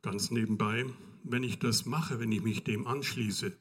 Ganz 0.00 0.30
nebenbei, 0.30 0.86
wenn 1.24 1.42
ich 1.42 1.58
das 1.58 1.84
mache, 1.84 2.18
wenn 2.20 2.32
ich 2.32 2.40
mich 2.40 2.64
dem 2.64 2.86
anschließe, 2.86 3.54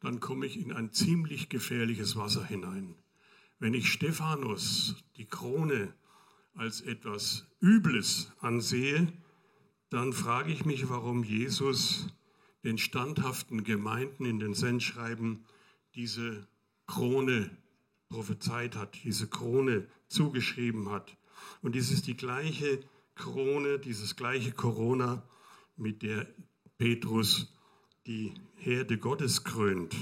dann 0.00 0.18
komme 0.18 0.46
ich 0.46 0.58
in 0.58 0.72
ein 0.72 0.92
ziemlich 0.92 1.48
gefährliches 1.48 2.16
Wasser 2.16 2.44
hinein. 2.44 2.96
Wenn 3.60 3.74
ich 3.74 3.92
Stephanus, 3.92 5.04
die 5.18 5.26
Krone, 5.26 5.94
als 6.54 6.80
etwas 6.80 7.46
Übles 7.60 8.32
ansehe, 8.40 9.12
dann 9.88 10.12
frage 10.12 10.50
ich 10.50 10.64
mich, 10.64 10.88
warum 10.88 11.22
Jesus 11.22 12.08
den 12.64 12.76
standhaften 12.76 13.62
Gemeinden 13.62 14.24
in 14.24 14.40
den 14.40 14.54
Sendschreiben 14.54 15.44
diese 15.94 16.48
Krone 16.88 17.56
prophezeit 18.08 18.74
hat, 18.74 18.98
diese 19.04 19.28
Krone 19.28 19.86
zugeschrieben 20.08 20.90
hat. 20.90 21.16
Und 21.62 21.74
dies 21.74 21.90
ist 21.90 22.06
die 22.06 22.16
gleiche 22.16 22.80
Krone, 23.14 23.78
dieses 23.78 24.16
gleiche 24.16 24.52
Corona, 24.52 25.22
mit 25.76 26.02
der 26.02 26.26
Petrus 26.78 27.52
die 28.06 28.34
Herde 28.56 28.98
Gottes 28.98 29.44
krönt. 29.44 29.94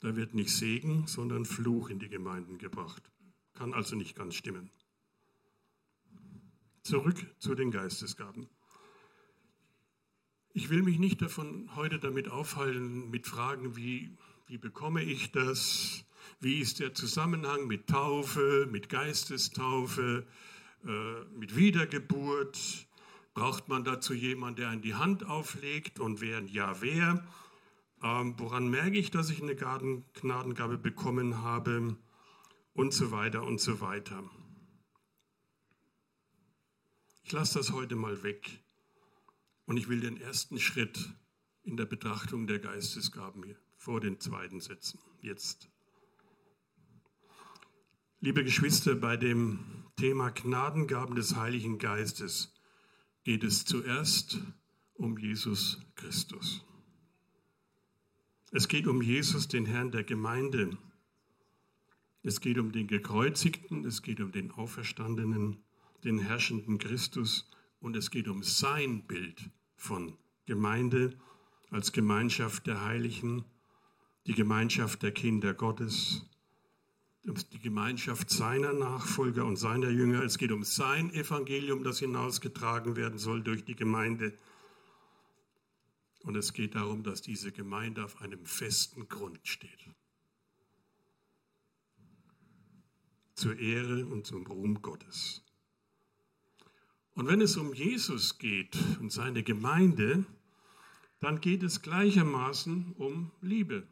Da 0.00 0.16
wird 0.16 0.34
nicht 0.34 0.50
Segen, 0.50 1.06
sondern 1.06 1.44
Fluch 1.44 1.88
in 1.88 2.00
die 2.00 2.08
Gemeinden 2.08 2.58
gebracht. 2.58 3.02
Kann 3.54 3.72
also 3.72 3.94
nicht 3.94 4.16
ganz 4.16 4.34
stimmen. 4.34 4.70
Zurück 6.82 7.24
zu 7.38 7.54
den 7.54 7.70
Geistesgaben. 7.70 8.48
Ich 10.52 10.68
will 10.68 10.82
mich 10.82 10.98
nicht 10.98 11.22
davon 11.22 11.74
heute 11.76 11.98
damit 12.00 12.28
aufhalten, 12.28 13.10
mit 13.10 13.26
Fragen 13.26 13.76
wie, 13.76 14.16
wie 14.48 14.58
bekomme 14.58 15.02
ich 15.02 15.30
das? 15.30 16.04
Wie 16.42 16.58
ist 16.58 16.80
der 16.80 16.92
Zusammenhang 16.92 17.68
mit 17.68 17.86
Taufe, 17.86 18.66
mit 18.68 18.88
Geistestaufe, 18.88 20.26
äh, 20.84 21.24
mit 21.38 21.54
Wiedergeburt? 21.54 22.88
Braucht 23.32 23.68
man 23.68 23.84
dazu 23.84 24.12
jemanden, 24.12 24.56
der 24.56 24.70
einen 24.70 24.82
die 24.82 24.96
Hand 24.96 25.24
auflegt 25.24 26.00
und 26.00 26.20
wer 26.20 26.42
ja 26.42 26.80
wer? 26.80 27.24
Ähm, 28.02 28.34
woran 28.38 28.68
merke 28.68 28.98
ich, 28.98 29.12
dass 29.12 29.30
ich 29.30 29.40
eine 29.40 29.54
Gnadengabe 29.54 30.78
bekommen 30.78 31.42
habe? 31.42 31.96
Und 32.74 32.92
so 32.92 33.12
weiter 33.12 33.44
und 33.44 33.60
so 33.60 33.80
weiter. 33.80 34.28
Ich 37.22 37.30
lasse 37.30 37.58
das 37.58 37.70
heute 37.70 37.94
mal 37.94 38.24
weg 38.24 38.64
und 39.66 39.76
ich 39.76 39.88
will 39.88 40.00
den 40.00 40.20
ersten 40.20 40.58
Schritt 40.58 41.14
in 41.62 41.76
der 41.76 41.86
Betrachtung 41.86 42.48
der 42.48 42.58
Geistesgaben 42.58 43.44
hier 43.44 43.60
vor 43.76 44.00
den 44.00 44.18
zweiten 44.18 44.58
setzen. 44.58 44.98
Jetzt. 45.20 45.71
Liebe 48.24 48.44
Geschwister, 48.44 48.94
bei 48.94 49.16
dem 49.16 49.58
Thema 49.96 50.30
Gnadengaben 50.30 51.16
des 51.16 51.34
Heiligen 51.34 51.80
Geistes 51.80 52.54
geht 53.24 53.42
es 53.42 53.64
zuerst 53.64 54.38
um 54.94 55.18
Jesus 55.18 55.80
Christus. 55.96 56.64
Es 58.52 58.68
geht 58.68 58.86
um 58.86 59.02
Jesus, 59.02 59.48
den 59.48 59.66
Herrn 59.66 59.90
der 59.90 60.04
Gemeinde. 60.04 60.78
Es 62.22 62.40
geht 62.40 62.58
um 62.58 62.70
den 62.70 62.86
Gekreuzigten, 62.86 63.84
es 63.84 64.02
geht 64.02 64.20
um 64.20 64.30
den 64.30 64.52
Auferstandenen 64.52 65.64
den 66.04 66.20
herrschenden 66.20 66.78
Christus 66.78 67.50
und 67.80 67.96
es 67.96 68.12
geht 68.12 68.28
um 68.28 68.44
sein 68.44 69.04
Bild 69.04 69.50
von 69.74 70.16
Gemeinde 70.46 71.18
als 71.70 71.90
Gemeinschaft 71.90 72.68
der 72.68 72.84
Heiligen, 72.84 73.44
die 74.28 74.34
Gemeinschaft 74.34 75.02
der 75.02 75.10
Kinder 75.10 75.54
Gottes, 75.54 76.24
die 77.24 77.60
Gemeinschaft 77.60 78.30
seiner 78.30 78.72
Nachfolger 78.72 79.44
und 79.44 79.56
seiner 79.56 79.90
Jünger. 79.90 80.22
Es 80.22 80.38
geht 80.38 80.50
um 80.50 80.64
sein 80.64 81.12
Evangelium, 81.14 81.84
das 81.84 82.00
hinausgetragen 82.00 82.96
werden 82.96 83.18
soll 83.18 83.42
durch 83.42 83.64
die 83.64 83.76
Gemeinde. 83.76 84.36
Und 86.24 86.36
es 86.36 86.52
geht 86.52 86.74
darum, 86.74 87.02
dass 87.02 87.22
diese 87.22 87.52
Gemeinde 87.52 88.04
auf 88.04 88.20
einem 88.20 88.44
festen 88.44 89.08
Grund 89.08 89.40
steht. 89.46 89.70
Zur 93.34 93.58
Ehre 93.58 94.06
und 94.06 94.26
zum 94.26 94.46
Ruhm 94.46 94.82
Gottes. 94.82 95.42
Und 97.14 97.26
wenn 97.28 97.40
es 97.40 97.56
um 97.56 97.74
Jesus 97.74 98.38
geht 98.38 98.76
und 99.00 99.10
seine 99.10 99.42
Gemeinde, 99.42 100.24
dann 101.20 101.40
geht 101.40 101.62
es 101.62 101.82
gleichermaßen 101.82 102.92
um 102.96 103.30
Liebe. 103.40 103.86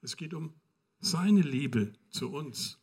Es 0.00 0.16
geht 0.16 0.32
um 0.32 0.54
seine 1.00 1.42
Liebe 1.42 1.92
zu 2.10 2.30
uns. 2.30 2.78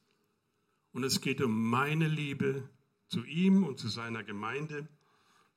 Und 0.92 1.04
es 1.04 1.22
geht 1.22 1.42
um 1.42 1.70
meine 1.70 2.08
Liebe 2.08 2.70
zu 3.08 3.24
ihm 3.26 3.64
und 3.64 3.80
zu 3.80 3.88
seiner 3.88 4.24
Gemeinde. 4.24 4.88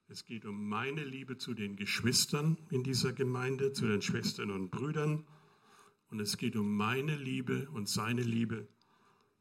Es 0.08 0.24
geht 0.24 0.44
um 0.44 0.68
meine 0.68 1.04
Liebe 1.04 1.36
zu 1.36 1.54
den 1.54 1.76
Geschwistern 1.76 2.56
in 2.70 2.82
dieser 2.82 3.12
Gemeinde, 3.12 3.72
zu 3.72 3.86
den 3.86 4.02
Schwestern 4.02 4.50
und 4.50 4.70
Brüdern. 4.70 5.26
Und 6.10 6.20
es 6.20 6.36
geht 6.36 6.56
um 6.56 6.76
meine 6.76 7.16
Liebe 7.16 7.68
und 7.70 7.88
seine 7.88 8.22
Liebe 8.22 8.68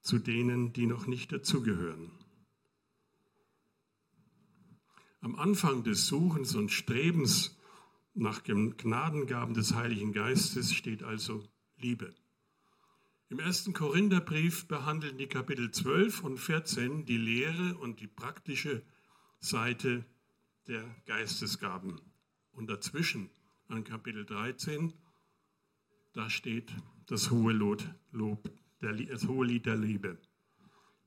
zu 0.01 0.19
denen, 0.19 0.73
die 0.73 0.85
noch 0.85 1.07
nicht 1.07 1.31
dazugehören. 1.31 2.11
Am 5.21 5.35
Anfang 5.35 5.83
des 5.83 6.05
Suchens 6.05 6.53
und 6.53 6.71
Strebens 6.71 7.57
nach 8.13 8.39
den 8.39 8.77
Gnadengaben 8.77 9.55
des 9.55 9.73
Heiligen 9.73 10.13
Geistes 10.13 10.73
steht 10.73 11.03
also 11.03 11.43
Liebe. 11.77 12.13
Im 13.29 13.39
ersten 13.39 13.73
Korintherbrief 13.73 14.67
behandeln 14.67 15.17
die 15.17 15.25
Kapitel 15.25 15.71
12 15.71 16.23
und 16.23 16.37
14 16.37 17.05
die 17.05 17.17
Lehre 17.17 17.75
und 17.75 17.99
die 17.99 18.07
praktische 18.07 18.83
Seite 19.39 20.05
der 20.67 20.83
Geistesgaben. 21.07 21.99
Und 22.51 22.67
dazwischen, 22.69 23.31
an 23.67 23.83
Kapitel 23.83 24.25
13, 24.25 24.93
da 26.13 26.29
steht 26.29 26.71
das 27.07 27.31
hohe 27.31 27.51
Lob, 27.51 27.83
das 28.79 29.27
hohe 29.27 29.45
Lied 29.47 29.65
der 29.65 29.77
Liebe. 29.77 30.19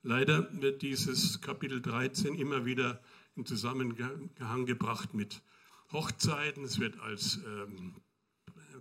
Leider 0.02 0.48
wird 0.60 0.82
dieses 0.82 1.40
Kapitel 1.40 1.80
13 1.80 2.34
immer 2.34 2.64
wieder 2.64 3.00
in 3.36 3.46
Zusammenhang 3.46 4.66
gebracht 4.66 5.14
mit 5.14 5.40
Hochzeiten. 5.92 6.64
Es 6.64 6.80
wird 6.80 6.98
als 6.98 7.38
ähm, 7.46 7.94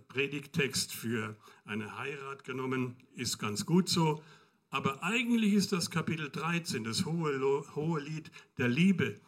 Predigtext 0.08 0.92
für 0.92 1.36
eine 1.64 1.98
Heirat 1.98 2.44
genommen, 2.44 2.96
ist 3.14 3.38
ganz 3.38 3.66
gut 3.66 3.88
so. 3.88 4.22
Aber 4.70 5.02
eigentlich 5.02 5.54
ist 5.54 5.72
das 5.72 5.90
Kapitel 5.90 6.30
13, 6.30 6.84
das 6.84 7.04
hohe, 7.04 7.64
hohe 7.74 8.00
Lied 8.00 8.30
der 8.58 8.68
Liebe, 8.68 9.20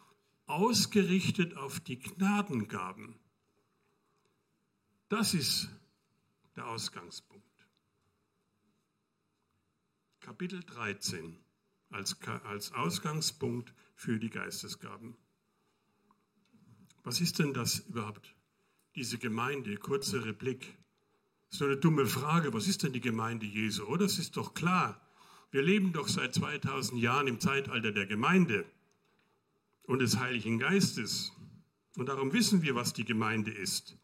ausgerichtet 0.47 1.57
auf 1.57 1.81
die 1.81 1.99
Gnadengaben. 1.99 3.15
Das 5.09 5.35
ist 5.35 5.71
der 6.57 6.67
Ausgangspunkt. 6.67 7.47
Kapitel 10.21 10.61
13 10.63 11.39
als, 11.91 12.21
als 12.45 12.73
Ausgangspunkt 12.73 13.75
für 13.95 14.19
die 14.19 14.31
Geistesgaben. 14.31 15.17
Was 17.03 17.21
ist 17.21 17.39
denn 17.39 17.55
das 17.55 17.81
überhaupt, 17.81 18.35
diese 18.95 19.19
Gemeinde? 19.19 19.77
Kurze 19.77 20.25
Replik. 20.25 20.77
So 21.49 21.65
eine 21.65 21.77
dumme 21.77 22.07
Frage, 22.07 22.53
was 22.53 22.69
ist 22.69 22.83
denn 22.83 22.93
die 22.93 23.01
Gemeinde 23.01 23.47
Jesu? 23.47 23.85
Oh, 23.87 23.97
das 23.97 24.19
ist 24.19 24.37
doch 24.37 24.55
klar. 24.55 25.01
Wir 25.51 25.63
leben 25.63 25.93
doch 25.93 26.09
seit 26.09 26.35
2000 26.35 27.01
Jahren 27.01 27.27
im 27.27 27.41
Zeitalter 27.41 27.91
der 27.91 28.07
Gemeinde 28.07 28.65
und 29.85 29.99
des 30.01 30.19
Heiligen 30.19 30.59
Geistes. 30.61 31.33
Und 31.97 32.09
darum 32.09 32.33
wissen 32.33 32.63
wir, 32.63 32.77
was 32.77 32.93
die 32.93 33.05
Gemeinde 33.05 33.51
ist. 33.51 33.99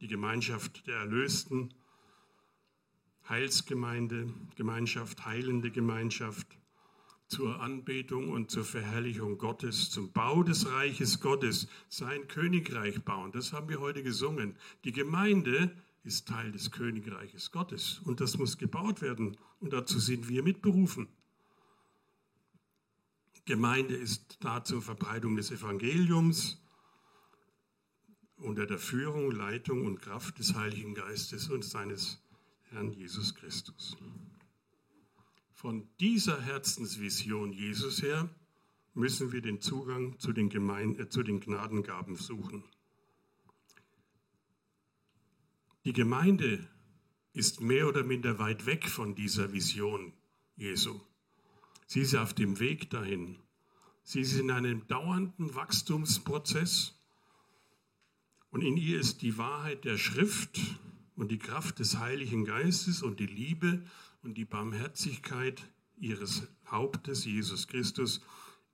Die 0.00 0.08
Gemeinschaft 0.08 0.86
der 0.88 0.96
Erlösten, 0.96 1.72
Heilsgemeinde, 3.28 4.32
Gemeinschaft, 4.56 5.24
heilende 5.24 5.70
Gemeinschaft 5.70 6.48
zur 7.30 7.60
Anbetung 7.60 8.30
und 8.30 8.50
zur 8.50 8.64
Verherrlichung 8.64 9.38
Gottes, 9.38 9.90
zum 9.90 10.12
Bau 10.12 10.42
des 10.42 10.66
Reiches 10.70 11.20
Gottes, 11.20 11.68
sein 11.88 12.26
Königreich 12.28 13.02
bauen. 13.02 13.32
Das 13.32 13.52
haben 13.52 13.68
wir 13.68 13.80
heute 13.80 14.02
gesungen. 14.02 14.56
Die 14.84 14.92
Gemeinde 14.92 15.70
ist 16.02 16.28
Teil 16.28 16.50
des 16.50 16.70
Königreiches 16.70 17.52
Gottes 17.52 18.00
und 18.04 18.20
das 18.20 18.36
muss 18.36 18.58
gebaut 18.58 19.00
werden 19.00 19.36
und 19.60 19.72
dazu 19.72 19.98
sind 19.98 20.28
wir 20.28 20.42
mitberufen. 20.42 21.08
Gemeinde 23.44 23.96
ist 23.96 24.36
da 24.40 24.62
zur 24.62 24.82
Verbreitung 24.82 25.36
des 25.36 25.50
Evangeliums 25.50 26.60
unter 28.36 28.66
der 28.66 28.78
Führung, 28.78 29.30
Leitung 29.32 29.86
und 29.86 30.00
Kraft 30.00 30.38
des 30.38 30.54
Heiligen 30.54 30.94
Geistes 30.94 31.48
und 31.48 31.64
seines 31.64 32.22
Herrn 32.70 32.92
Jesus 32.92 33.34
Christus. 33.34 33.96
Von 35.60 35.86
dieser 36.00 36.40
Herzensvision 36.40 37.52
Jesus 37.52 38.00
her 38.00 38.30
müssen 38.94 39.30
wir 39.30 39.42
den 39.42 39.60
Zugang 39.60 40.18
zu 40.18 40.32
den, 40.32 40.48
Gemeinde, 40.48 41.02
äh, 41.02 41.08
zu 41.10 41.22
den 41.22 41.38
Gnadengaben 41.38 42.16
suchen. 42.16 42.64
Die 45.84 45.92
Gemeinde 45.92 46.66
ist 47.34 47.60
mehr 47.60 47.86
oder 47.88 48.04
minder 48.04 48.38
weit 48.38 48.64
weg 48.64 48.88
von 48.88 49.14
dieser 49.14 49.52
Vision 49.52 50.14
Jesu. 50.56 50.98
Sie 51.86 52.00
ist 52.00 52.14
auf 52.14 52.32
dem 52.32 52.58
Weg 52.58 52.88
dahin. 52.88 53.38
Sie 54.02 54.22
ist 54.22 54.38
in 54.38 54.50
einem 54.50 54.86
dauernden 54.86 55.54
Wachstumsprozess 55.54 56.98
und 58.50 58.62
in 58.62 58.78
ihr 58.78 58.98
ist 58.98 59.20
die 59.20 59.36
Wahrheit 59.36 59.84
der 59.84 59.98
Schrift 59.98 60.58
und 61.20 61.30
die 61.30 61.38
Kraft 61.38 61.80
des 61.80 61.98
Heiligen 61.98 62.46
Geistes 62.46 63.02
und 63.02 63.20
die 63.20 63.26
Liebe 63.26 63.84
und 64.22 64.38
die 64.38 64.46
Barmherzigkeit 64.46 65.62
ihres 65.98 66.48
Hauptes, 66.66 67.26
Jesus 67.26 67.68
Christus, 67.68 68.22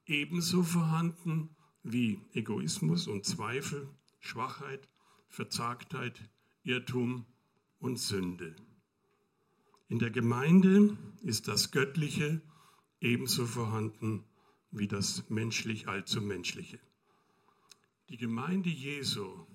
ebenso 0.06 0.62
vorhanden 0.62 1.56
wie 1.82 2.20
Egoismus 2.34 3.08
und 3.08 3.26
Zweifel, 3.26 3.88
Schwachheit, 4.20 4.88
Verzagtheit, 5.28 6.20
Irrtum 6.62 7.26
und 7.80 7.98
Sünde. 7.98 8.54
In 9.88 9.98
der 9.98 10.10
Gemeinde 10.10 10.96
ist 11.22 11.48
das 11.48 11.72
Göttliche 11.72 12.42
ebenso 13.00 13.44
vorhanden 13.44 14.22
wie 14.70 14.86
das 14.86 15.28
menschlich 15.28 15.88
allzu 15.88 16.20
menschliche. 16.22 16.78
Die 18.08 18.18
Gemeinde 18.18 18.70
Jesu 18.70 19.45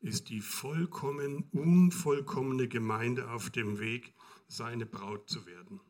ist 0.00 0.30
die 0.30 0.40
vollkommen 0.40 1.44
unvollkommene 1.52 2.68
Gemeinde 2.68 3.30
auf 3.30 3.50
dem 3.50 3.78
Weg, 3.78 4.14
seine 4.48 4.86
Braut 4.86 5.28
zu 5.28 5.46
werden. 5.46 5.80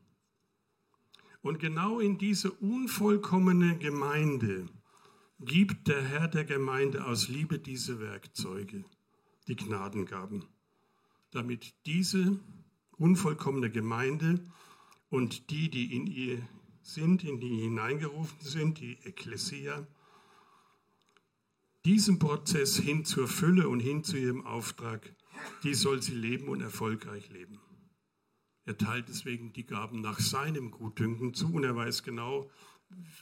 Und 1.41 1.59
genau 1.59 1.99
in 1.99 2.17
diese 2.17 2.51
unvollkommene 2.51 3.77
Gemeinde 3.77 4.67
gibt 5.39 5.87
der 5.87 6.03
Herr 6.03 6.27
der 6.27 6.45
Gemeinde 6.45 7.05
aus 7.05 7.27
Liebe 7.27 7.57
diese 7.57 7.99
Werkzeuge, 7.99 8.85
die 9.47 9.55
Gnadengaben, 9.55 10.45
damit 11.31 11.73
diese 11.87 12.39
unvollkommene 12.97 13.71
Gemeinde 13.71 14.45
und 15.09 15.49
die, 15.49 15.69
die 15.69 15.95
in 15.95 16.05
ihr 16.05 16.47
sind, 16.83 17.23
in 17.23 17.39
die 17.39 17.61
hineingerufen 17.61 18.39
sind, 18.39 18.79
die 18.79 18.99
Ekklesia, 19.03 19.87
diesen 21.85 22.19
Prozess 22.19 22.77
hin 22.77 23.05
zur 23.05 23.27
Fülle 23.27 23.67
und 23.69 23.79
hin 23.79 24.03
zu 24.03 24.17
ihrem 24.17 24.45
Auftrag, 24.45 25.15
die 25.63 25.73
soll 25.73 26.01
sie 26.01 26.13
leben 26.13 26.47
und 26.47 26.61
erfolgreich 26.61 27.29
leben. 27.29 27.59
Er 28.65 28.77
teilt 28.77 29.09
deswegen 29.09 29.53
die 29.53 29.65
Gaben 29.65 30.01
nach 30.01 30.19
seinem 30.19 30.71
Gutdünken 30.71 31.33
zu 31.33 31.51
und 31.53 31.63
er 31.63 31.75
weiß 31.75 32.03
genau, 32.03 32.49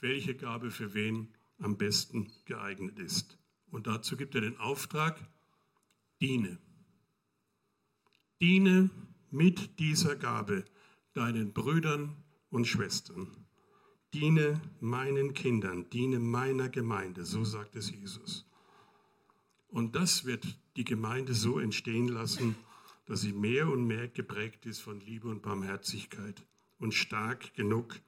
welche 0.00 0.34
Gabe 0.34 0.70
für 0.70 0.94
wen 0.94 1.32
am 1.58 1.76
besten 1.76 2.30
geeignet 2.44 2.98
ist. 2.98 3.38
Und 3.70 3.86
dazu 3.86 4.16
gibt 4.16 4.34
er 4.34 4.42
den 4.42 4.58
Auftrag, 4.58 5.18
diene. 6.20 6.58
Diene 8.40 8.90
mit 9.30 9.78
dieser 9.78 10.16
Gabe 10.16 10.64
deinen 11.14 11.52
Brüdern 11.52 12.16
und 12.50 12.66
Schwestern. 12.66 13.46
Diene 14.12 14.60
meinen 14.80 15.34
Kindern, 15.34 15.88
diene 15.90 16.18
meiner 16.18 16.68
Gemeinde, 16.68 17.24
so 17.24 17.44
sagt 17.44 17.76
es 17.76 17.90
Jesus. 17.90 18.49
Und 19.70 19.94
das 19.94 20.24
wird 20.24 20.58
die 20.76 20.84
Gemeinde 20.84 21.34
so 21.34 21.58
entstehen 21.58 22.08
lassen, 22.08 22.56
dass 23.06 23.20
sie 23.20 23.32
mehr 23.32 23.68
und 23.68 23.86
mehr 23.86 24.08
geprägt 24.08 24.66
ist 24.66 24.80
von 24.80 25.00
Liebe 25.00 25.28
und 25.28 25.42
Barmherzigkeit 25.42 26.46
und 26.78 26.92
stark 26.92 27.54
genug, 27.54 28.00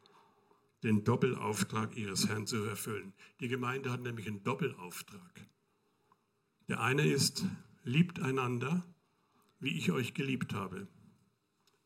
den 0.82 1.04
Doppelauftrag 1.04 1.96
ihres 1.96 2.28
Herrn 2.28 2.46
zu 2.46 2.64
erfüllen. 2.64 3.12
Die 3.40 3.48
Gemeinde 3.48 3.92
hat 3.92 4.00
nämlich 4.02 4.26
einen 4.26 4.42
Doppelauftrag. 4.42 5.46
Der 6.68 6.80
eine 6.80 7.06
ist, 7.06 7.44
liebt 7.84 8.20
einander, 8.20 8.84
wie 9.60 9.76
ich 9.76 9.92
euch 9.92 10.14
geliebt 10.14 10.54
habe. 10.54 10.88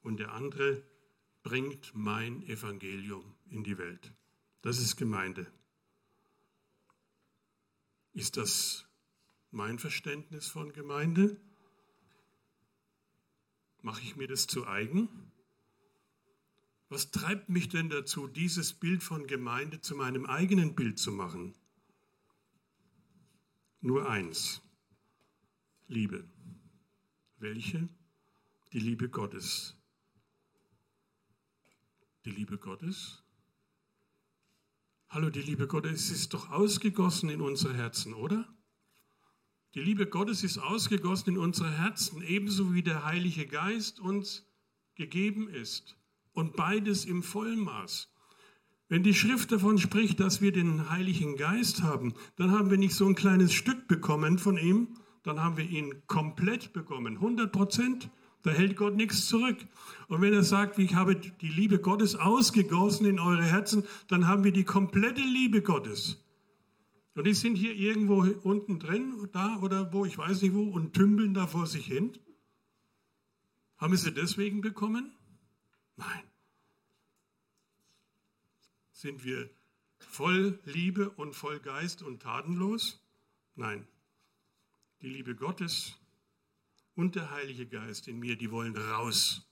Und 0.03 0.19
der 0.19 0.33
andere, 0.33 0.83
bringt 1.43 1.93
mein 1.95 2.43
Evangelium 2.43 3.37
in 3.49 3.63
die 3.63 3.79
Welt. 3.79 4.13
Das 4.63 4.81
ist 4.81 4.97
Gemeinde. 4.97 5.47
Ist 8.15 8.37
das 8.37 8.86
mein 9.57 9.79
Verständnis 9.79 10.49
von 10.49 10.75
Gemeinde? 10.75 11.41
Mache 13.81 14.03
ich 14.03 14.15
mir 14.15 14.29
das 14.29 14.47
zu 14.47 14.67
eigen? 14.67 15.09
Was 16.91 17.11
treibt 17.11 17.49
mich 17.49 17.69
denn 17.71 17.89
dazu, 17.89 18.29
dieses 18.29 18.75
Bild 18.75 19.03
von 19.03 19.27
Gemeinde 19.27 19.81
zu 19.81 19.97
meinem 19.97 20.27
eigenen 20.27 20.75
Bild 20.75 20.99
zu 20.99 21.11
machen? 21.11 21.55
Nur 23.81 24.09
eins, 24.09 24.61
Liebe. 25.89 26.29
Welche? 27.39 27.89
Die 28.73 28.81
Liebe 28.81 29.09
Gottes. 29.09 29.75
Die 32.27 32.31
Liebe 32.31 32.59
Gottes? 32.59 33.23
Hallo, 35.09 35.31
die 35.31 35.43
Liebe 35.43 35.67
Gottes 35.67 36.11
ist 36.11 36.35
doch 36.35 36.51
ausgegossen 36.51 37.31
in 37.31 37.41
unsere 37.41 37.75
Herzen, 37.75 38.13
oder? 38.13 38.56
Die 39.77 39.83
Liebe 39.83 40.07
Gottes 40.07 40.43
ist 40.43 40.57
ausgegossen 40.57 41.35
in 41.35 41.39
unsere 41.39 41.71
Herzen, 41.71 42.23
ebenso 42.23 42.73
wie 42.73 42.83
der 42.83 43.05
Heilige 43.05 43.45
Geist 43.45 44.01
uns 44.01 44.47
gegeben 44.95 45.51
ist. 45.51 45.99
Und 46.33 46.57
beides 46.57 47.05
im 47.05 47.23
Vollmaß. 47.23 48.11
Wenn 48.89 49.03
die 49.03 49.13
Schrift 49.13 49.53
davon 49.53 49.77
spricht, 49.77 50.19
dass 50.19 50.41
wir 50.41 50.51
den 50.51 50.89
Heiligen 50.89 51.37
Geist 51.37 51.83
haben, 51.83 52.15
dann 52.37 52.53
haben 52.53 52.71
wir 52.71 52.79
nicht 52.79 52.95
so 52.95 53.07
ein 53.07 53.15
kleines 53.15 53.53
Stück 53.53 53.87
bekommen 53.87 54.39
von 54.39 54.57
ihm, 54.57 54.97
dann 55.25 55.43
haben 55.43 55.59
wir 55.59 55.69
ihn 55.69 56.03
komplett 56.07 56.73
bekommen, 56.73 57.17
100 57.17 57.53
Prozent. 57.53 58.09
Da 58.45 58.53
hält 58.53 58.77
Gott 58.77 58.97
nichts 58.97 59.27
zurück. 59.27 59.59
Und 60.09 60.23
wenn 60.23 60.33
er 60.33 60.45
sagt, 60.45 60.79
ich 60.79 60.95
habe 60.95 61.17
die 61.17 61.49
Liebe 61.49 61.81
Gottes 61.81 62.17
ausgegossen 62.17 63.05
in 63.05 63.21
eure 63.21 63.45
Herzen, 63.45 63.85
dann 64.09 64.27
haben 64.27 64.43
wir 64.43 64.53
die 64.53 64.65
komplette 64.65 65.21
Liebe 65.21 65.61
Gottes. 65.61 66.26
Und 67.17 67.25
die 67.25 67.33
sind 67.33 67.57
hier 67.57 67.75
irgendwo 67.75 68.21
unten 68.47 68.79
drin, 68.79 69.29
da 69.33 69.59
oder 69.63 69.91
wo, 69.91 70.05
ich 70.05 70.19
weiß 70.19 70.43
nicht 70.43 70.53
wo, 70.53 70.65
und 70.65 70.93
tümpeln 70.93 71.33
da 71.33 71.47
vor 71.47 71.67
sich 71.67 71.87
hin. 71.87 72.13
Haben 73.79 73.93
wir 73.93 73.99
sie 73.99 74.13
deswegen 74.13 74.61
bekommen? 74.61 75.17
Nein. 75.97 76.23
Sind 78.93 79.25
wir 79.25 79.49
voll 79.99 80.61
Liebe 80.67 81.09
und 81.09 81.35
voll 81.35 81.59
Geist 81.59 82.03
und 82.03 82.21
tatenlos? 82.21 83.03
Nein. 83.55 83.89
Die 85.01 85.09
Liebe 85.09 85.35
Gottes 85.35 85.99
und 86.97 87.15
der 87.15 87.31
Heilige 87.31 87.67
Geist 87.67 88.09
in 88.09 88.19
mir, 88.19 88.37
die 88.37 88.51
wollen 88.51 88.77
raus. 88.77 89.47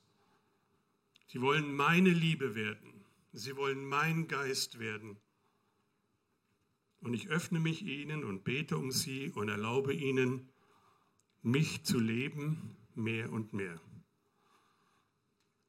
Sie 1.29 1.41
wollen 1.41 1.75
meine 1.75 2.11
Liebe 2.11 2.55
werden. 2.55 3.07
Sie 3.33 3.57
wollen 3.57 3.87
mein 3.87 4.29
Geist 4.29 4.79
werden. 4.79 5.17
Und 7.05 7.13
ich 7.13 7.29
öffne 7.29 7.61
mich 7.61 7.83
ihnen 7.83 8.25
und 8.25 8.45
bete 8.45 8.79
um 8.79 8.91
sie 8.91 9.31
und 9.31 9.51
erlaube 9.51 9.93
ihnen, 9.93 10.49
mich 11.43 11.85
zu 11.85 12.01
leben 12.01 12.77
mehr 12.95 13.31
und 13.31 13.53
mehr. 13.53 13.79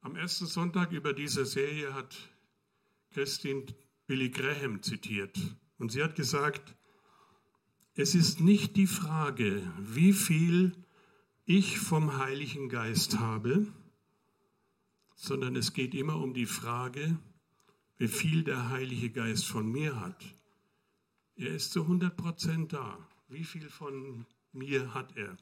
Am 0.00 0.16
ersten 0.16 0.46
Sonntag 0.46 0.92
über 0.92 1.12
diese 1.12 1.44
Serie 1.44 1.92
hat 1.92 2.16
Christine 3.10 3.66
Billy 4.06 4.30
Graham 4.30 4.82
zitiert. 4.82 5.38
Und 5.76 5.92
sie 5.92 6.02
hat 6.02 6.16
gesagt, 6.16 6.74
es 7.94 8.14
ist 8.14 8.40
nicht 8.40 8.74
die 8.76 8.86
Frage, 8.86 9.62
wie 9.78 10.14
viel 10.14 10.72
ich 11.44 11.78
vom 11.78 12.16
Heiligen 12.16 12.70
Geist 12.70 13.18
habe, 13.18 13.66
sondern 15.14 15.54
es 15.54 15.74
geht 15.74 15.94
immer 15.94 16.16
um 16.16 16.32
die 16.32 16.46
Frage, 16.46 17.18
wie 17.98 18.08
viel 18.08 18.42
der 18.42 18.70
Heilige 18.70 19.10
Geist 19.10 19.44
von 19.44 19.70
mir 19.70 20.00
hat. 20.00 20.35
Er 21.36 21.54
ist 21.54 21.72
zu 21.72 21.82
100 21.82 22.16
Prozent 22.16 22.72
da. 22.72 22.98
Wie 23.28 23.44
viel 23.44 23.68
von 23.68 24.24
mir 24.52 24.94
hat 24.94 25.16
er? 25.16 25.36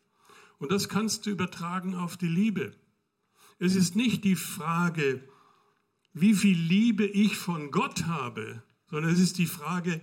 Und 0.58 0.72
das 0.72 0.88
kannst 0.88 1.24
du 1.24 1.30
übertragen 1.30 1.94
auf 1.94 2.16
die 2.16 2.28
Liebe. 2.28 2.74
Es 3.60 3.76
ist 3.76 3.94
nicht 3.94 4.24
die 4.24 4.34
Frage, 4.34 5.22
wie 6.12 6.34
viel 6.34 6.58
Liebe 6.58 7.06
ich 7.06 7.36
von 7.36 7.70
Gott 7.70 8.06
habe, 8.06 8.62
sondern 8.90 9.12
es 9.12 9.20
ist 9.20 9.38
die 9.38 9.46
Frage, 9.46 10.00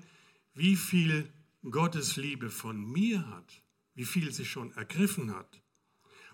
wie 0.53 0.77
viel 0.77 1.29
Gottes 1.69 2.15
Liebe 2.15 2.49
von 2.49 2.89
mir 2.91 3.27
hat, 3.27 3.61
wie 3.93 4.05
viel 4.05 4.31
sie 4.31 4.45
schon 4.45 4.71
ergriffen 4.73 5.35
hat. 5.35 5.61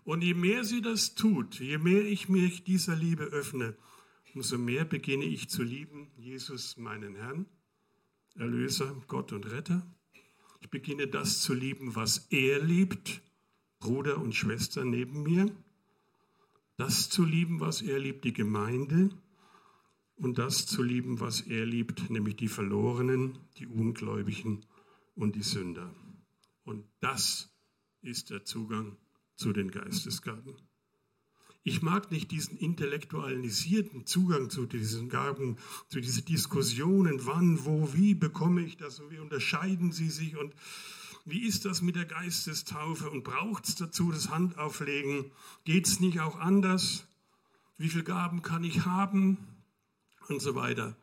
Und 0.03 0.21
je 0.21 0.35
mehr 0.35 0.63
sie 0.63 0.81
das 0.81 1.15
tut, 1.15 1.59
je 1.59 1.79
mehr 1.79 2.05
ich 2.05 2.29
mich 2.29 2.63
dieser 2.63 2.95
Liebe 2.95 3.23
öffne, 3.23 3.75
umso 4.35 4.57
mehr 4.59 4.85
beginne 4.85 5.25
ich 5.25 5.49
zu 5.49 5.63
lieben, 5.63 6.11
Jesus, 6.15 6.77
meinen 6.77 7.15
Herrn, 7.15 7.47
Erlöser, 8.37 8.95
Gott 9.07 9.33
und 9.33 9.49
Retter. 9.51 9.85
Ich 10.59 10.69
beginne 10.69 11.07
das 11.07 11.41
zu 11.41 11.53
lieben, 11.53 11.95
was 11.95 12.27
er 12.29 12.63
liebt, 12.63 13.21
Bruder 13.79 14.19
und 14.19 14.35
Schwester 14.35 14.85
neben 14.85 15.23
mir. 15.23 15.51
Das 16.77 17.09
zu 17.09 17.25
lieben, 17.25 17.59
was 17.59 17.81
er 17.81 17.99
liebt, 17.99 18.25
die 18.25 18.33
Gemeinde. 18.33 19.09
Und 20.15 20.37
das 20.37 20.65
zu 20.65 20.83
lieben, 20.83 21.19
was 21.19 21.41
er 21.41 21.65
liebt, 21.65 22.09
nämlich 22.09 22.35
die 22.35 22.47
Verlorenen, 22.47 23.39
die 23.57 23.67
Ungläubigen 23.67 24.65
und 25.15 25.35
die 25.35 25.43
Sünder. 25.43 25.93
Und 26.63 26.85
das 26.99 27.49
ist 28.01 28.29
der 28.29 28.45
Zugang 28.45 28.97
zu 29.35 29.53
den 29.53 29.71
Geistesgaben. 29.71 30.55
Ich 31.67 31.81
mag 31.81 32.11
nicht 32.11 32.31
diesen 32.31 32.55
intellektualisierten 32.55 34.05
Zugang 34.05 34.49
zu 34.49 34.65
diesen 34.65 35.09
Gaben, 35.09 35.57
zu 35.89 35.99
diesen 35.99 36.23
Diskussionen, 36.23 37.25
wann, 37.25 37.65
wo, 37.65 37.93
wie 37.93 38.13
bekomme 38.13 38.61
ich 38.61 38.77
das 38.77 39.01
und 39.01 39.11
wie 39.11 39.19
unterscheiden 39.19 39.91
sie 39.91 40.09
sich 40.09 40.37
und 40.37 40.55
wie 41.25 41.45
ist 41.45 41.65
das 41.65 41.81
mit 41.81 41.97
der 41.97 42.05
Geistestaufe 42.05 43.09
und 43.09 43.25
braucht 43.25 43.67
es 43.67 43.75
dazu 43.75 44.13
das 44.13 44.29
Handauflegen? 44.29 45.29
Geht 45.65 45.87
es 45.87 45.99
nicht 45.99 46.21
auch 46.21 46.39
anders? 46.39 47.05
Wie 47.77 47.89
viele 47.89 48.05
Gaben 48.05 48.43
kann 48.43 48.63
ich 48.63 48.85
haben? 48.85 49.37
Und 50.29 50.41
so 50.41 50.55
weiter. 50.55 50.95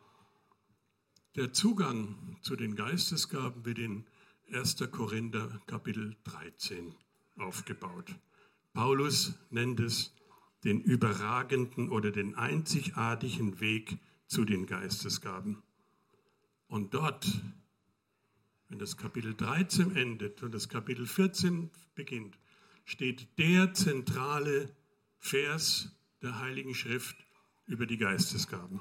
Der 1.36 1.52
Zugang 1.52 2.38
zu 2.40 2.56
den 2.56 2.74
Geistesgaben 2.74 3.66
wird 3.66 3.78
in 3.78 4.06
1. 4.50 4.78
Korinther 4.90 5.60
Kapitel 5.66 6.16
13 6.24 6.94
aufgebaut. 7.36 8.14
Paulus 8.72 9.34
nennt 9.50 9.78
es 9.78 10.13
den 10.64 10.80
überragenden 10.80 11.90
oder 11.90 12.10
den 12.10 12.34
einzigartigen 12.34 13.60
Weg 13.60 13.98
zu 14.26 14.44
den 14.44 14.66
Geistesgaben. 14.66 15.62
Und 16.66 16.94
dort, 16.94 17.26
wenn 18.68 18.78
das 18.78 18.96
Kapitel 18.96 19.34
13 19.34 19.94
endet 19.94 20.42
und 20.42 20.52
das 20.52 20.68
Kapitel 20.68 21.06
14 21.06 21.70
beginnt, 21.94 22.38
steht 22.84 23.38
der 23.38 23.74
zentrale 23.74 24.74
Vers 25.18 25.92
der 26.22 26.38
Heiligen 26.40 26.74
Schrift 26.74 27.16
über 27.66 27.86
die 27.86 27.98
Geistesgaben. 27.98 28.80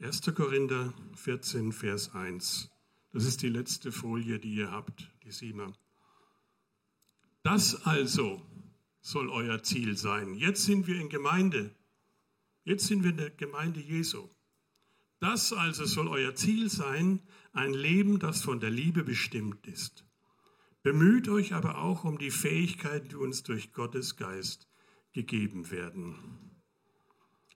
1. 0.00 0.20
Korinther 0.34 0.94
14, 1.14 1.72
Vers 1.72 2.12
1. 2.14 2.70
Das 3.12 3.24
ist 3.24 3.42
die 3.42 3.48
letzte 3.48 3.92
Folie, 3.92 4.40
die 4.40 4.54
ihr 4.54 4.72
habt, 4.72 5.12
die 5.22 5.30
Siemer. 5.30 5.72
Das 7.42 7.86
also 7.86 8.40
soll 9.00 9.28
euer 9.28 9.62
Ziel 9.62 9.96
sein. 9.96 10.34
Jetzt 10.34 10.64
sind 10.64 10.86
wir 10.86 11.00
in 11.00 11.08
Gemeinde. 11.08 11.74
Jetzt 12.64 12.86
sind 12.86 13.02
wir 13.02 13.10
in 13.10 13.16
der 13.16 13.30
Gemeinde 13.30 13.80
Jesu. 13.80 14.28
Das 15.18 15.52
also 15.52 15.84
soll 15.84 16.08
euer 16.08 16.34
Ziel 16.34 16.68
sein, 16.68 17.20
ein 17.52 17.74
Leben, 17.74 18.18
das 18.18 18.42
von 18.42 18.60
der 18.60 18.70
Liebe 18.70 19.04
bestimmt 19.04 19.66
ist. 19.66 20.04
Bemüht 20.82 21.28
euch 21.28 21.52
aber 21.52 21.78
auch 21.78 22.04
um 22.04 22.18
die 22.18 22.30
Fähigkeiten, 22.30 23.08
die 23.08 23.16
uns 23.16 23.42
durch 23.42 23.72
Gottes 23.72 24.16
Geist 24.16 24.68
gegeben 25.12 25.70
werden. 25.70 26.16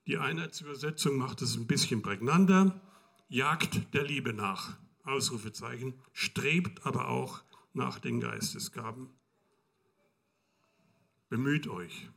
Die 0.06 0.18
Einheitsübersetzung 0.18 1.16
macht 1.16 1.42
es 1.42 1.56
ein 1.56 1.66
bisschen 1.66 2.02
prägnanter. 2.02 2.80
Jagt 3.28 3.94
der 3.94 4.04
Liebe 4.04 4.32
nach. 4.32 4.78
Ausrufezeichen. 5.02 5.94
Strebt 6.12 6.86
aber 6.86 7.08
auch 7.08 7.42
nach 7.72 7.98
den 7.98 8.20
Geistesgaben. 8.20 9.10
Bemüht 11.28 11.66
euch, 11.66 12.08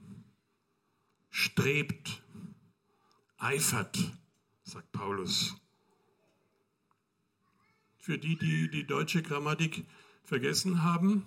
strebt, 1.32 2.22
eifert, 3.38 3.98
sagt 4.64 4.92
Paulus. 4.92 5.56
Für 7.98 8.18
die, 8.18 8.38
die 8.38 8.70
die 8.70 8.86
deutsche 8.86 9.24
Grammatik 9.24 9.86
vergessen 10.24 10.84
haben, 10.84 11.26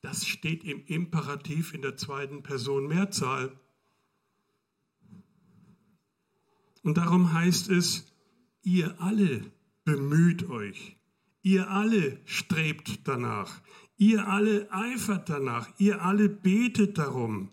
das 0.00 0.26
steht 0.26 0.64
im 0.64 0.84
Imperativ 0.86 1.72
in 1.72 1.82
der 1.82 1.96
zweiten 1.96 2.42
Person 2.42 2.88
Mehrzahl. 2.88 3.56
Und 6.82 6.98
darum 6.98 7.32
heißt 7.32 7.70
es, 7.70 8.12
ihr 8.62 9.00
alle 9.00 9.52
bemüht 9.84 10.48
euch, 10.50 10.96
ihr 11.42 11.70
alle 11.70 12.20
strebt 12.24 13.06
danach, 13.06 13.62
Ihr 14.02 14.26
alle 14.26 14.68
eifert 14.72 15.28
danach, 15.28 15.68
ihr 15.78 16.02
alle 16.02 16.28
betet 16.28 16.98
darum. 16.98 17.52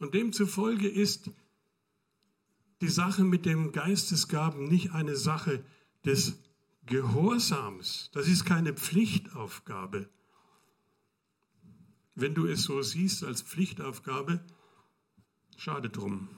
Und 0.00 0.12
demzufolge 0.14 0.88
ist 0.88 1.30
die 2.80 2.88
Sache 2.88 3.22
mit 3.22 3.46
dem 3.46 3.70
Geistesgaben 3.70 4.64
nicht 4.64 4.90
eine 4.90 5.14
Sache 5.14 5.64
des 6.04 6.36
Gehorsams. 6.84 8.10
Das 8.12 8.26
ist 8.26 8.44
keine 8.44 8.74
Pflichtaufgabe. 8.74 10.10
Wenn 12.16 12.34
du 12.34 12.46
es 12.46 12.64
so 12.64 12.82
siehst 12.82 13.22
als 13.22 13.42
Pflichtaufgabe, 13.42 14.44
schade 15.56 15.90
drum. 15.90 16.28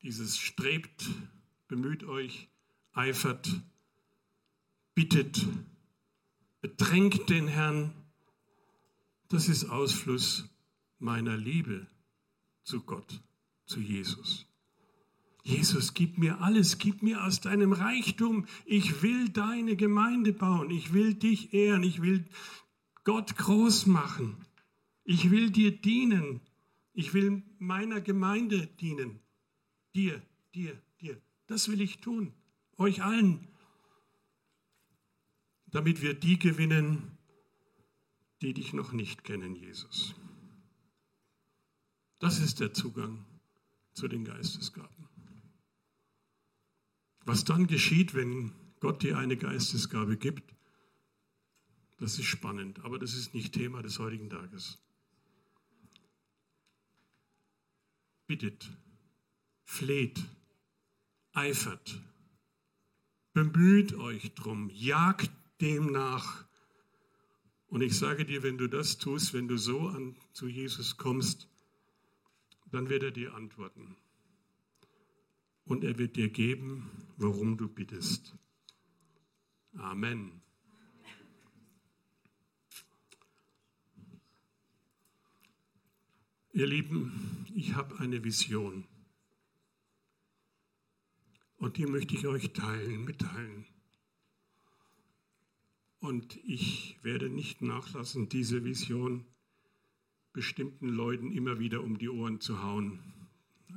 Dieses 0.00 0.38
strebt, 0.38 1.10
bemüht 1.68 2.02
euch, 2.04 2.48
eifert, 2.94 3.60
bittet, 4.94 5.46
bedrängt 6.62 7.28
den 7.28 7.48
Herrn, 7.48 7.92
das 9.28 9.48
ist 9.48 9.66
Ausfluss 9.66 10.48
meiner 10.98 11.36
Liebe 11.36 11.86
zu 12.64 12.80
Gott, 12.80 13.22
zu 13.66 13.80
Jesus. 13.80 14.46
Jesus, 15.42 15.92
gib 15.92 16.16
mir 16.16 16.40
alles, 16.40 16.78
gib 16.78 17.02
mir 17.02 17.24
aus 17.24 17.40
deinem 17.40 17.74
Reichtum. 17.74 18.46
Ich 18.64 19.02
will 19.02 19.28
deine 19.28 19.76
Gemeinde 19.76 20.32
bauen, 20.32 20.70
ich 20.70 20.94
will 20.94 21.12
dich 21.12 21.52
ehren, 21.52 21.82
ich 21.82 22.00
will 22.00 22.24
Gott 23.04 23.36
groß 23.36 23.84
machen, 23.86 24.36
ich 25.04 25.30
will 25.30 25.50
dir 25.50 25.72
dienen. 25.72 26.40
Ich 26.94 27.14
will 27.14 27.42
meiner 27.58 28.00
Gemeinde 28.00 28.66
dienen. 28.66 29.20
Dir, 29.94 30.22
dir, 30.54 30.80
dir. 31.00 31.20
Das 31.46 31.68
will 31.68 31.80
ich 31.80 31.98
tun. 31.98 32.32
Euch 32.76 33.02
allen. 33.02 33.48
Damit 35.72 36.02
wir 36.02 36.14
die 36.14 36.38
gewinnen, 36.38 37.18
die 38.42 38.52
dich 38.54 38.72
noch 38.72 38.92
nicht 38.92 39.24
kennen, 39.24 39.56
Jesus. 39.56 40.14
Das 42.18 42.38
ist 42.38 42.60
der 42.60 42.72
Zugang 42.72 43.24
zu 43.94 44.06
den 44.06 44.24
Geistesgaben. 44.24 45.08
Was 47.24 47.44
dann 47.44 47.66
geschieht, 47.66 48.14
wenn 48.14 48.52
Gott 48.80 49.02
dir 49.02 49.16
eine 49.16 49.36
Geistesgabe 49.36 50.16
gibt, 50.16 50.54
das 51.98 52.18
ist 52.18 52.26
spannend, 52.26 52.84
aber 52.84 52.98
das 52.98 53.14
ist 53.14 53.32
nicht 53.32 53.54
Thema 53.54 53.80
des 53.80 53.98
heutigen 53.98 54.28
Tages. 54.28 54.78
Bittet, 58.26 58.70
fleht, 59.64 60.22
eifert, 61.32 62.02
bemüht 63.32 63.94
euch 63.94 64.34
drum, 64.34 64.68
jagt 64.70 65.30
dem 65.62 65.92
nach. 65.92 66.44
Und 67.68 67.80
ich 67.80 67.96
sage 67.96 68.26
dir, 68.26 68.42
wenn 68.42 68.58
du 68.58 68.68
das 68.68 68.98
tust, 68.98 69.32
wenn 69.32 69.48
du 69.48 69.56
so 69.56 69.88
an, 69.88 70.16
zu 70.32 70.46
Jesus 70.48 70.98
kommst, 70.98 71.48
dann 72.70 72.88
wird 72.88 73.02
er 73.02 73.12
dir 73.12 73.34
antworten. 73.34 73.96
Und 75.64 75.84
er 75.84 75.96
wird 75.96 76.16
dir 76.16 76.28
geben, 76.28 76.90
worum 77.16 77.56
du 77.56 77.68
bittest. 77.68 78.34
Amen. 79.74 80.42
Ihr 86.52 86.66
Lieben, 86.66 87.46
ich 87.54 87.74
habe 87.74 87.98
eine 88.00 88.22
Vision. 88.22 88.84
Und 91.56 91.78
die 91.78 91.86
möchte 91.86 92.14
ich 92.14 92.26
euch 92.26 92.52
teilen, 92.52 93.04
mitteilen. 93.04 93.71
Und 96.02 96.36
ich 96.42 96.98
werde 97.02 97.28
nicht 97.28 97.62
nachlassen, 97.62 98.28
diese 98.28 98.64
Vision 98.64 99.24
bestimmten 100.32 100.88
Leuten 100.88 101.30
immer 101.30 101.60
wieder 101.60 101.80
um 101.84 101.96
die 101.96 102.08
Ohren 102.08 102.40
zu 102.40 102.60
hauen. 102.60 102.98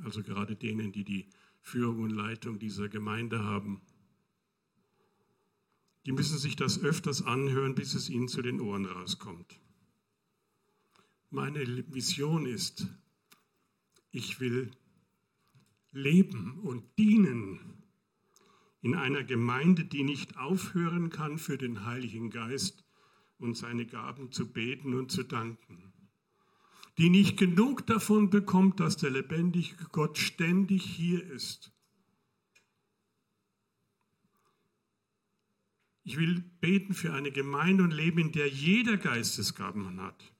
Also 0.02 0.24
gerade 0.24 0.56
denen, 0.56 0.90
die 0.90 1.04
die 1.04 1.28
Führung 1.60 2.02
und 2.02 2.10
Leitung 2.10 2.58
dieser 2.58 2.88
Gemeinde 2.88 3.44
haben. 3.44 3.80
Die 6.04 6.10
müssen 6.10 6.36
sich 6.36 6.56
das 6.56 6.80
öfters 6.80 7.22
anhören, 7.22 7.76
bis 7.76 7.94
es 7.94 8.10
ihnen 8.10 8.26
zu 8.26 8.42
den 8.42 8.60
Ohren 8.60 8.86
rauskommt. 8.86 9.60
Meine 11.30 11.60
Vision 11.94 12.44
ist, 12.44 12.88
ich 14.10 14.40
will 14.40 14.72
leben 15.92 16.58
und 16.58 16.82
dienen 16.98 17.75
in 18.86 18.94
einer 18.94 19.24
Gemeinde, 19.24 19.84
die 19.84 20.04
nicht 20.04 20.36
aufhören 20.36 21.10
kann, 21.10 21.38
für 21.38 21.58
den 21.58 21.84
Heiligen 21.84 22.30
Geist 22.30 22.84
und 23.38 23.56
seine 23.56 23.84
Gaben 23.84 24.30
zu 24.30 24.52
beten 24.52 24.94
und 24.94 25.10
zu 25.10 25.24
danken. 25.24 25.92
Die 26.96 27.10
nicht 27.10 27.36
genug 27.36 27.84
davon 27.86 28.30
bekommt, 28.30 28.78
dass 28.78 28.96
der 28.96 29.10
lebendige 29.10 29.74
Gott 29.90 30.18
ständig 30.18 30.84
hier 30.84 31.20
ist. 31.30 31.72
Ich 36.04 36.16
will 36.16 36.44
beten 36.60 36.94
für 36.94 37.12
eine 37.12 37.32
Gemeinde 37.32 37.82
und 37.82 37.90
leben, 37.90 38.20
in 38.20 38.30
der 38.30 38.48
jeder 38.48 38.96
Geistesgaben 38.96 40.00
hat 40.00 40.32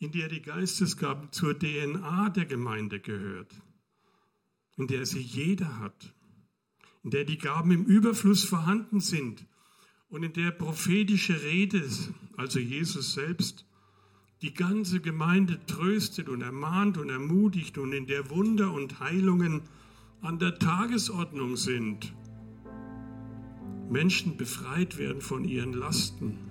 in 0.00 0.12
der 0.12 0.28
die 0.28 0.40
Geistesgaben 0.40 1.30
zur 1.30 1.58
DNA 1.58 2.30
der 2.30 2.46
Gemeinde 2.46 3.00
gehört, 3.00 3.54
in 4.78 4.86
der 4.86 5.04
sie 5.04 5.20
jeder 5.20 5.78
hat, 5.78 6.14
in 7.02 7.10
der 7.10 7.24
die 7.24 7.38
Gaben 7.38 7.70
im 7.70 7.84
Überfluss 7.84 8.44
vorhanden 8.44 9.00
sind 9.00 9.46
und 10.08 10.22
in 10.22 10.32
der 10.32 10.50
prophetische 10.50 11.42
Rede, 11.42 11.88
also 12.36 12.58
Jesus 12.58 13.14
selbst, 13.14 13.64
die 14.42 14.54
ganze 14.54 15.00
Gemeinde 15.00 15.64
tröstet 15.66 16.28
und 16.28 16.42
ermahnt 16.42 16.98
und 16.98 17.10
ermutigt 17.10 17.78
und 17.78 17.92
in 17.92 18.06
der 18.06 18.30
Wunder 18.30 18.72
und 18.72 19.00
Heilungen 19.00 19.62
an 20.22 20.38
der 20.38 20.58
Tagesordnung 20.58 21.56
sind. 21.56 22.12
Menschen 23.90 24.36
befreit 24.36 24.98
werden 24.98 25.20
von 25.20 25.44
ihren 25.44 25.72
Lasten 25.72 26.49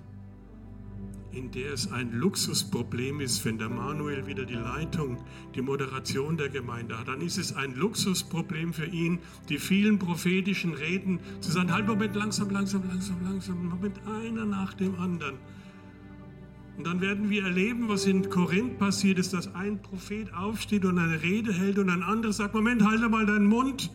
in 1.32 1.52
der 1.52 1.74
es 1.74 1.92
ein 1.92 2.12
Luxusproblem 2.14 3.20
ist, 3.22 3.46
wenn 3.46 3.58
der 3.58 3.70
Manuel 3.70 4.26
wieder 4.26 4.46
die 4.46 4.56
Leitung, 4.56 5.18
die 5.56 5.62
Moderation 5.62 6.38
der 6.38 6.50
Gemeinde 6.50 6.98
hat, 6.98 7.08
dann 7.08 7.22
ist 7.22 7.38
es 7.38 7.56
ein 7.56 7.76
Luxusproblem 7.76 8.74
für 8.74 8.86
ihn, 8.86 9.20
die 9.50 9.58
vielen 9.58 10.00
prophetischen 10.00 10.74
Reden 10.74 11.20
zu 11.42 11.52
sagen, 11.52 11.72
halt 11.72 11.88
Moment, 11.88 12.16
langsam, 12.16 12.50
langsam, 12.50 12.84
langsam, 12.88 13.18
langsam, 13.24 13.68
Moment, 13.68 14.00
einer 14.08 14.46
nach 14.46 14.74
dem 14.74 14.96
anderen. 15.00 15.36
Und 16.80 16.88
dann 16.88 17.02
werden 17.02 17.30
wir 17.30 17.44
erleben, 17.44 17.90
was 17.90 18.06
in 18.06 18.30
Korinth 18.30 18.80
passiert 18.80 19.20
ist, 19.20 19.34
dass 19.34 19.54
ein 19.54 19.82
Prophet 19.82 20.34
aufsteht 20.34 20.86
und 20.86 20.98
eine 20.98 21.22
Rede 21.22 21.52
hält 21.52 21.78
und 21.78 21.90
ein 21.90 22.04
anderer 22.04 22.32
sagt, 22.32 22.54
Moment, 22.54 22.86
halte 22.86 23.10
mal 23.10 23.26
deinen 23.26 23.48
Mund. 23.48 23.92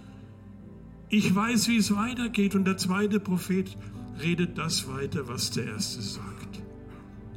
Ich 1.08 1.34
weiß, 1.34 1.68
wie 1.68 1.78
es 1.78 1.94
weitergeht. 1.96 2.54
Und 2.54 2.66
der 2.66 2.76
zweite 2.76 3.20
Prophet 3.20 3.74
redet 4.20 4.58
das 4.58 4.86
weiter, 4.86 5.26
was 5.28 5.50
der 5.50 5.64
erste 5.64 6.02
sagt. 6.02 6.43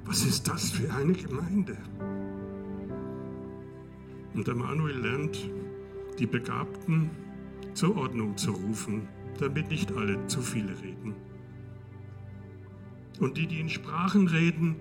Was 0.07 0.25
ist 0.25 0.47
das 0.47 0.71
für 0.71 0.93
eine 0.93 1.11
Gemeinde? 1.11 1.77
Und 4.33 4.47
der 4.47 4.55
Manuel 4.55 4.97
lernt, 4.99 5.49
die 6.17 6.25
Begabten 6.25 7.09
zur 7.73 7.97
Ordnung 7.97 8.37
zu 8.37 8.51
rufen, 8.51 9.09
damit 9.37 9.69
nicht 9.69 9.91
alle 9.91 10.25
zu 10.27 10.41
viele 10.41 10.81
reden. 10.81 11.13
Und 13.19 13.35
die, 13.37 13.47
die 13.47 13.59
in 13.59 13.67
Sprachen 13.67 14.27
reden 14.27 14.77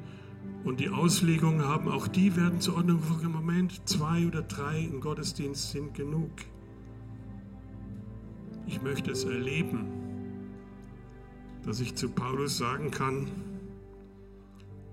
und 0.62 0.78
die 0.78 0.90
Auslegung 0.90 1.60
haben, 1.60 1.88
auch 1.88 2.06
die 2.06 2.36
werden 2.36 2.60
zur 2.60 2.76
Ordnung 2.76 3.00
gerufen. 3.00 3.26
Im 3.26 3.32
Moment 3.32 3.88
zwei 3.88 4.26
oder 4.26 4.42
drei 4.42 4.78
im 4.78 5.00
Gottesdienst 5.00 5.72
sind 5.72 5.94
genug. 5.94 6.30
Ich 8.68 8.80
möchte 8.80 9.10
es 9.10 9.24
erleben, 9.24 9.86
dass 11.64 11.80
ich 11.80 11.96
zu 11.96 12.10
Paulus 12.10 12.58
sagen 12.58 12.92
kann, 12.92 13.26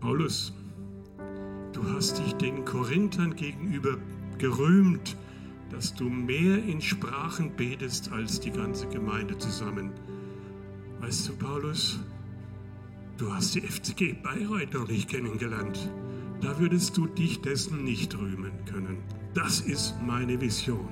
Paulus, 0.04 0.52
du 1.72 1.82
hast 1.94 2.20
dich 2.20 2.34
den 2.34 2.66
Korinthern 2.66 3.38
gegenüber 3.38 3.98
gerühmt, 4.38 5.16
dass 5.70 5.94
du 5.96 6.10
mehr 6.10 6.62
in 6.62 6.82
Sprachen 6.82 7.56
betest 7.56 8.12
als 8.12 8.42
die 8.42 8.52
ganze 8.52 8.86
Gemeinde 8.90 9.38
zusammen. 9.38 9.92
Weißt 11.00 11.30
du, 11.30 11.38
Paulus, 11.38 12.02
du 13.16 13.34
hast 13.34 13.56
die 13.56 13.62
FCG 13.62 14.18
Bayreuth 14.22 14.74
noch 14.74 14.90
nicht 14.90 15.08
kennengelernt. 15.08 15.90
Da 16.42 16.60
würdest 16.60 16.98
du 16.98 17.08
dich 17.08 17.40
dessen 17.40 17.86
nicht 17.86 18.14
rühmen 18.14 18.52
können. 18.66 18.98
Das 19.34 19.62
ist 19.62 19.96
meine 20.06 20.42
Vision. 20.42 20.90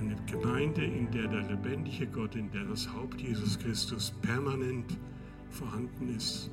Eine 0.00 0.16
Gemeinde, 0.24 0.84
in 0.84 1.10
der 1.10 1.28
der 1.28 1.42
lebendige 1.42 2.06
Gott, 2.06 2.34
in 2.34 2.50
der 2.50 2.64
das 2.64 2.90
Haupt 2.90 3.20
Jesus 3.20 3.58
Christus 3.58 4.14
permanent 4.22 4.96
vorhanden 5.50 6.16
ist 6.16 6.50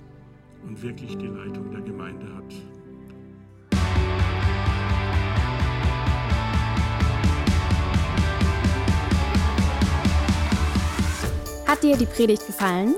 und 0.67 0.81
wirklich 0.81 1.17
die 1.17 1.27
Leitung 1.27 1.71
der 1.71 1.81
Gemeinde 1.81 2.25
hat. 2.35 2.53
Hat 11.67 11.83
dir 11.83 11.97
die 11.97 12.05
Predigt 12.05 12.45
gefallen? 12.47 12.95